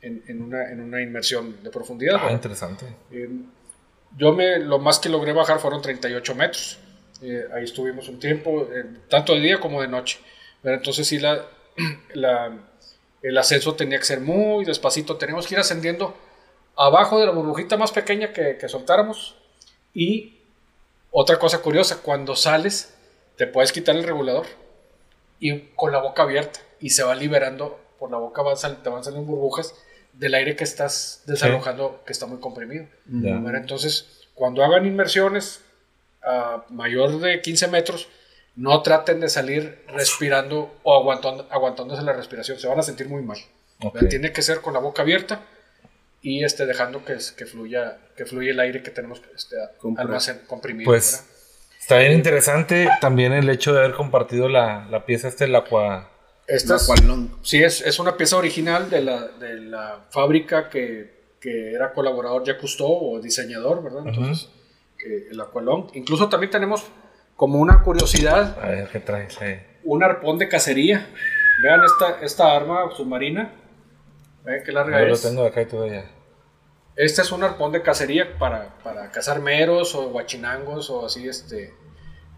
[0.00, 2.16] en, en una, en una inmersión de profundidad.
[2.20, 2.84] Ah, interesante.
[3.10, 3.28] Eh,
[4.16, 6.78] yo me, lo más que logré bajar fueron 38 metros.
[7.22, 10.18] Eh, ahí estuvimos un tiempo, eh, tanto de día como de noche.
[10.62, 11.46] Pero entonces sí, la,
[12.14, 12.58] la-
[13.22, 15.16] el ascenso tenía que ser muy despacito.
[15.16, 16.16] Tenemos que ir ascendiendo
[16.76, 19.36] abajo de la burbujita más pequeña que, que soltáramos.
[19.94, 20.38] Y
[21.12, 22.94] otra cosa curiosa, cuando sales,
[23.42, 24.46] te puedes quitar el regulador
[25.40, 29.02] y con la boca abierta y se va liberando, por la boca van te van
[29.02, 29.74] saliendo burbujas
[30.12, 32.86] del aire que estás desalojando que está muy comprimido.
[33.10, 35.60] Entonces, cuando hagan inmersiones
[36.22, 38.06] a mayor de 15 metros,
[38.54, 43.22] no traten de salir respirando o aguantando, aguantándose la respiración, se van a sentir muy
[43.22, 43.38] mal.
[44.08, 45.40] Tiene que ser con la boca abierta
[46.20, 49.56] y este, dejando que, que, fluya, que fluya el aire que tenemos este,
[49.96, 50.88] almacén comprimido.
[50.88, 51.26] Pues.
[51.82, 56.08] Está bien interesante también el hecho de haber compartido la, la pieza este, el aqua.
[56.46, 56.88] Esta es-.
[57.42, 62.44] Sí, es, es una pieza original de la, de la fábrica que, que era colaborador
[62.44, 64.02] Jacques Cousteau o diseñador, ¿verdad?
[64.06, 64.48] Entonces,
[65.30, 65.88] el Aqualong.
[65.94, 66.84] Incluso también tenemos
[67.36, 69.60] como una curiosidad, A ver qué traes ahí.
[69.84, 71.08] un arpón de cacería.
[71.62, 73.52] Vean esta, esta arma submarina.
[74.44, 75.22] Vean qué larga Yo lo es.
[75.22, 76.04] tengo acá y tú allá.
[76.96, 81.26] Este es un arpón de cacería para, para cazar meros o guachinangos o así.
[81.28, 81.74] Este,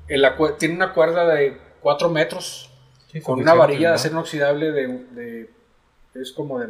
[0.08, 0.24] el
[0.58, 2.70] tiene una cuerda de 4 metros
[3.10, 5.50] Sí, con una varilla de acero inoxidable de, de-
[6.14, 6.68] es como de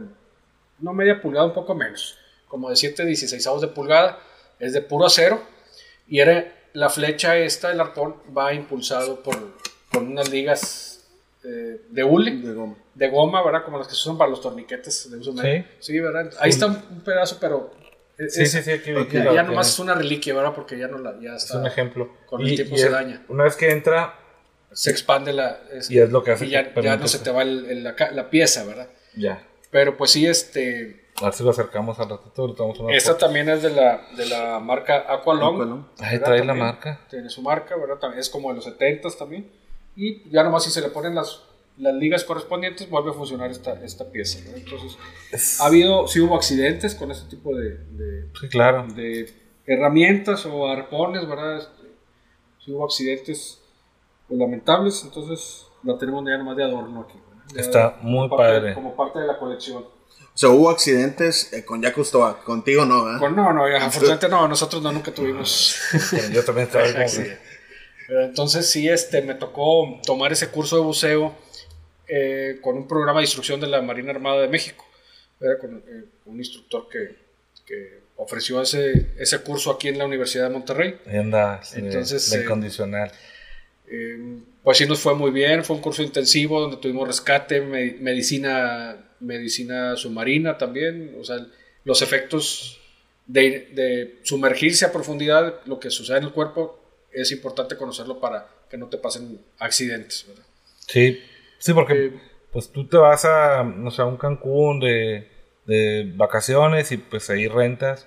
[0.79, 2.19] no media pulgada, un poco menos,
[2.49, 4.19] como de 7 16 de pulgada,
[4.59, 5.41] es de puro acero
[6.09, 9.37] y era la flecha esta del arpón va impulsado por
[9.93, 10.94] con unas ligas
[11.45, 12.77] eh, de hule, De goma.
[12.95, 13.65] de goma, ¿verdad?
[13.65, 15.39] Como las que se usan para los torniquetes de uso Sí.
[15.43, 15.65] medio.
[15.81, 16.31] Sí, ¿verdad?
[16.41, 17.71] Ahí está un, pedazo, pero
[18.19, 20.55] es- Sí, es- sí, sí, aquí que ya lo nomás es una reliquia, ¿verdad?
[20.55, 22.11] Porque ya no la ya Es está un ejemplo.
[22.27, 23.23] con el tiempo se es- daña.
[23.29, 24.19] Una vez que entra,
[24.73, 27.09] se expande la es- y es lo que hace y que ya, ya permite no
[27.09, 28.89] se te va el- el- la, la pieza, ¿verdad?
[29.17, 29.47] Ya.
[29.71, 31.05] Pero pues sí, este.
[31.21, 32.49] A ver si lo acercamos al ratito.
[32.49, 33.27] le tomamos una Esta foto.
[33.27, 35.55] también es de la, de la marca Aqualong.
[35.57, 35.85] Aqualung.
[36.01, 37.01] Ahí trae la marca.
[37.09, 37.97] Tiene su marca, ¿verdad?
[37.99, 39.49] También es como de los 70 también.
[39.97, 41.41] Y ya nomás si se le ponen las,
[41.79, 44.39] las ligas correspondientes, vuelve a funcionar esta, esta pieza.
[44.45, 44.57] ¿verdad?
[44.65, 44.99] Entonces,
[45.33, 48.87] Es- ha habido, sí hubo accidentes con este tipo de, de, Sí, claro.
[48.95, 49.33] de
[49.67, 51.59] herramientas o arpones, ¿verdad?
[51.59, 51.83] Este,
[52.65, 53.61] sí hubo accidentes
[54.29, 57.19] pues, lamentables, entonces la tenemos ya nomás de adorno aquí.
[57.57, 58.75] Está muy como parte- padre.
[58.75, 59.85] Como parte de la colección.
[59.85, 62.37] O sea, hubo accidentes eh, con Jacques Cousteau.
[62.45, 63.21] Contigo no, ¿verdad?
[63.21, 65.77] Con- no, no, ya, afortunadamente no, nosotros no, nunca tuvimos.
[66.33, 67.07] Yo también estaba como
[68.07, 71.35] Pero entonces sí, este, me tocó tomar ese curso de buceo
[72.09, 74.85] eh, con un programa de instrucción de la Marina Armada de México.
[75.41, 77.17] Era con eh, un instructor que,
[77.67, 80.97] que ofreció ese, ese curso aquí en la Universidad de Monterrey.
[81.07, 81.63] Anda.
[81.63, 83.13] sí, Entonces, la eh, incondicional.
[83.89, 87.97] Eh, pues sí nos fue muy bien, fue un curso intensivo donde tuvimos rescate, me-
[88.01, 91.37] medicina, medicina submarina también, o sea,
[91.85, 92.81] los efectos
[93.27, 96.81] de, de sumergirse a profundidad, lo que sucede en el cuerpo,
[97.15, 100.25] es importante conocerlo para que no te pasen accidentes.
[100.29, 100.45] ¿verdad?
[100.87, 101.23] Sí,
[101.59, 102.21] sí, porque Eh,
[102.53, 105.29] pues tú te vas a, no sé, a un Cancún de,
[105.67, 108.07] de vacaciones y pues ahí rentas.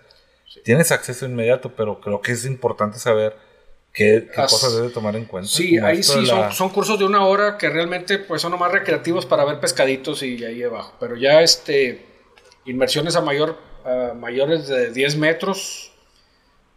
[0.64, 3.36] Tienes acceso inmediato, pero creo que es importante saber
[3.94, 5.50] qué, qué As- cosas debes tomar en cuenta.
[5.50, 8.52] Sí, ahí sí de son, la- son cursos de una hora que realmente pues son
[8.52, 10.96] nomás recreativos para ver pescaditos y ahí abajo.
[11.00, 12.06] Pero ya este
[12.66, 15.92] inmersiones a mayor a mayores de 10 metros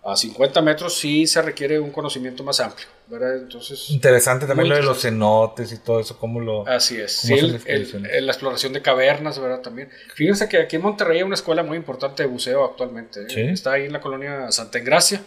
[0.03, 3.37] a 50 metros sí se requiere un conocimiento más amplio, ¿verdad?
[3.37, 6.67] Entonces Interesante también lo de los cenotes y todo eso, cómo lo...
[6.67, 7.21] así es.
[7.23, 9.61] ¿Cómo Sí, el- el- el- la exploración de cavernas, ¿verdad?
[9.61, 9.91] También.
[10.15, 13.21] Fíjense que aquí en Monterrey hay una escuela muy importante de buceo actualmente.
[13.23, 13.27] ¿eh?
[13.29, 13.41] Sí.
[13.43, 15.23] Está ahí en la colonia Santa Engracia.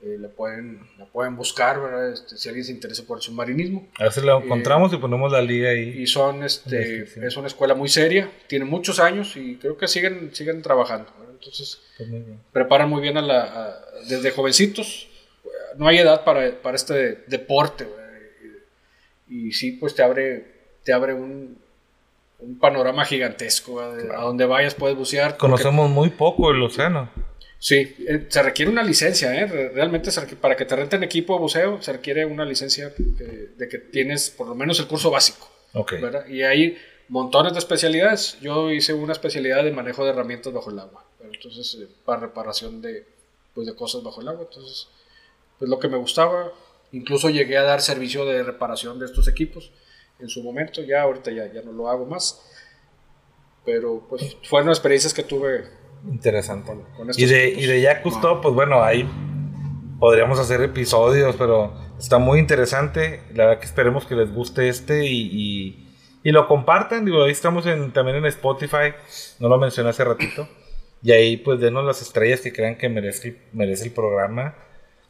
[0.00, 2.12] Eh, la, pueden, la pueden buscar, ¿verdad?
[2.12, 3.88] Este, si alguien se interesa por el submarinismo.
[3.98, 5.88] A ver si lo encontramos y ponemos la liga ahí.
[6.00, 10.30] Y son, este, es una escuela muy seria, tiene muchos años y creo que siguen,
[10.32, 11.10] siguen trabajando.
[11.18, 11.27] ¿verdad?
[11.38, 12.40] Entonces, Pues muy bien.
[12.52, 13.76] preparan muy bien a la, a-
[14.08, 15.08] desde jovencitos.
[15.76, 17.86] No hay edad para, para este deporte.
[19.28, 20.44] Y, y sí, pues te abre,
[20.84, 21.58] te abre un,
[22.40, 23.80] un panorama gigantesco.
[23.80, 25.32] A donde vayas puedes bucear.
[25.32, 27.10] porque- Conocemos muy poco el océano.
[27.60, 29.46] Sí, eh, se requiere una licencia, ¿eh?
[29.46, 33.50] Re- Realmente se para que te renten equipo de buceo se requiere una licencia eh,
[33.56, 35.50] de que tienes por lo menos el curso básico.
[35.74, 35.94] Ok.
[36.00, 36.26] ¿verdad?
[36.28, 36.78] Y hay
[37.08, 38.38] montones de especialidades.
[38.40, 41.04] Yo hice una especialidad de manejo de herramientas bajo el agua.
[41.40, 43.06] Entonces, eh, para reparación de,
[43.54, 44.46] pues, de cosas bajo el agua.
[44.48, 44.88] Entonces,
[45.58, 46.52] pues lo que me gustaba.
[46.92, 49.70] Incluso llegué a dar servicio de reparación de estos equipos
[50.18, 50.82] en su momento.
[50.82, 52.40] Ya ahorita ya, ya no lo hago más.
[53.64, 55.66] Pero pues fueron experiencias que tuve
[56.10, 56.66] Interesante.
[56.68, 57.64] con, con Y estos de, equipos.
[57.64, 59.06] y de Jacques Cousteau, pues bueno, ahí
[59.98, 63.22] podríamos hacer episodios, pero está muy interesante.
[63.34, 65.88] La verdad que esperemos que les guste este y, y,
[66.22, 67.04] y lo compartan.
[67.04, 68.94] Digo, ahí estamos en, también en Spotify,
[69.40, 70.48] no lo mencioné hace ratito.
[71.02, 74.54] Y ahí pues denos las estrellas que crean que merece, merece el programa.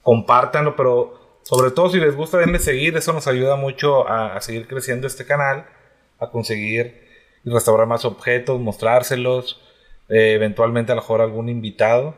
[0.03, 2.97] Compártanlo, pero sobre todo si les gusta, denle seguir.
[2.97, 5.67] Eso nos ayuda mucho a, a seguir creciendo este canal,
[6.19, 7.07] a conseguir
[7.45, 9.61] y restaurar más objetos, mostrárselos
[10.09, 12.15] eh, eventualmente a lo mejor algún invitado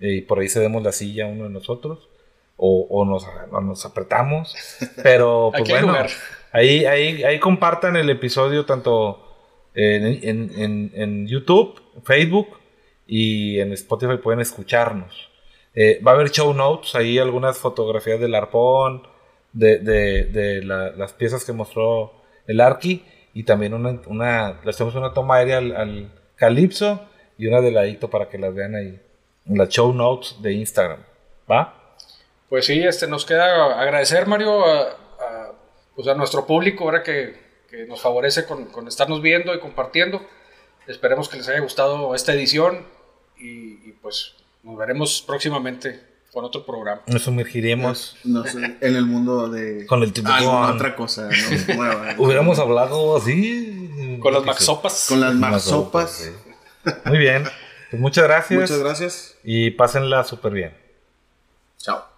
[0.00, 2.08] eh, y por ahí cedemos la silla a uno de nosotros
[2.56, 4.54] o, o nos, o nos apretamos.
[5.02, 6.08] Pero pues bueno, lugar.
[6.52, 9.26] ahí, ahí, ahí compartan el episodio tanto
[9.74, 12.58] en, en- en- en YouTube, Facebook
[13.06, 15.30] y en Spotify pueden escucharnos.
[15.74, 19.06] Eh, va a haber show notes, ahí algunas fotografías del arpón,
[19.52, 22.12] de, de- de la- las piezas que mostró
[22.46, 26.10] el Arqui y también una, una le hacemos una toma aérea al, al
[27.38, 29.00] y una de ladito para que las vean ahí
[29.46, 31.00] en las show notes de Instagram.
[31.50, 31.96] ¿Va?
[32.48, 35.52] Pues sí, este, nos queda agradecer, Mario, a, a,
[35.96, 37.34] pues a nuestro público ahora que,
[37.70, 40.20] que nos favorece con, con estarnos viendo y compartiendo.
[40.92, 42.86] Esperemos que les haya gustado esta edición
[43.38, 46.00] y, y, pues nos veremos próximamente
[46.32, 47.02] con otro programa.
[47.06, 49.86] Nos sumergiremos No sé, en el mundo de.
[49.86, 50.36] con el tiburón.
[50.36, 51.28] alguna otra cosa.
[52.18, 54.18] Hubiéramos hablado así.
[54.20, 55.06] Con las maxopas.
[55.08, 55.64] Con las
[56.10, 56.30] sí.
[57.04, 57.44] Muy bien.
[57.90, 58.60] Pues muchas gracias.
[58.60, 59.34] Muchas gracias.
[59.44, 60.76] Y pásenla súper bien.
[61.78, 62.11] Chao.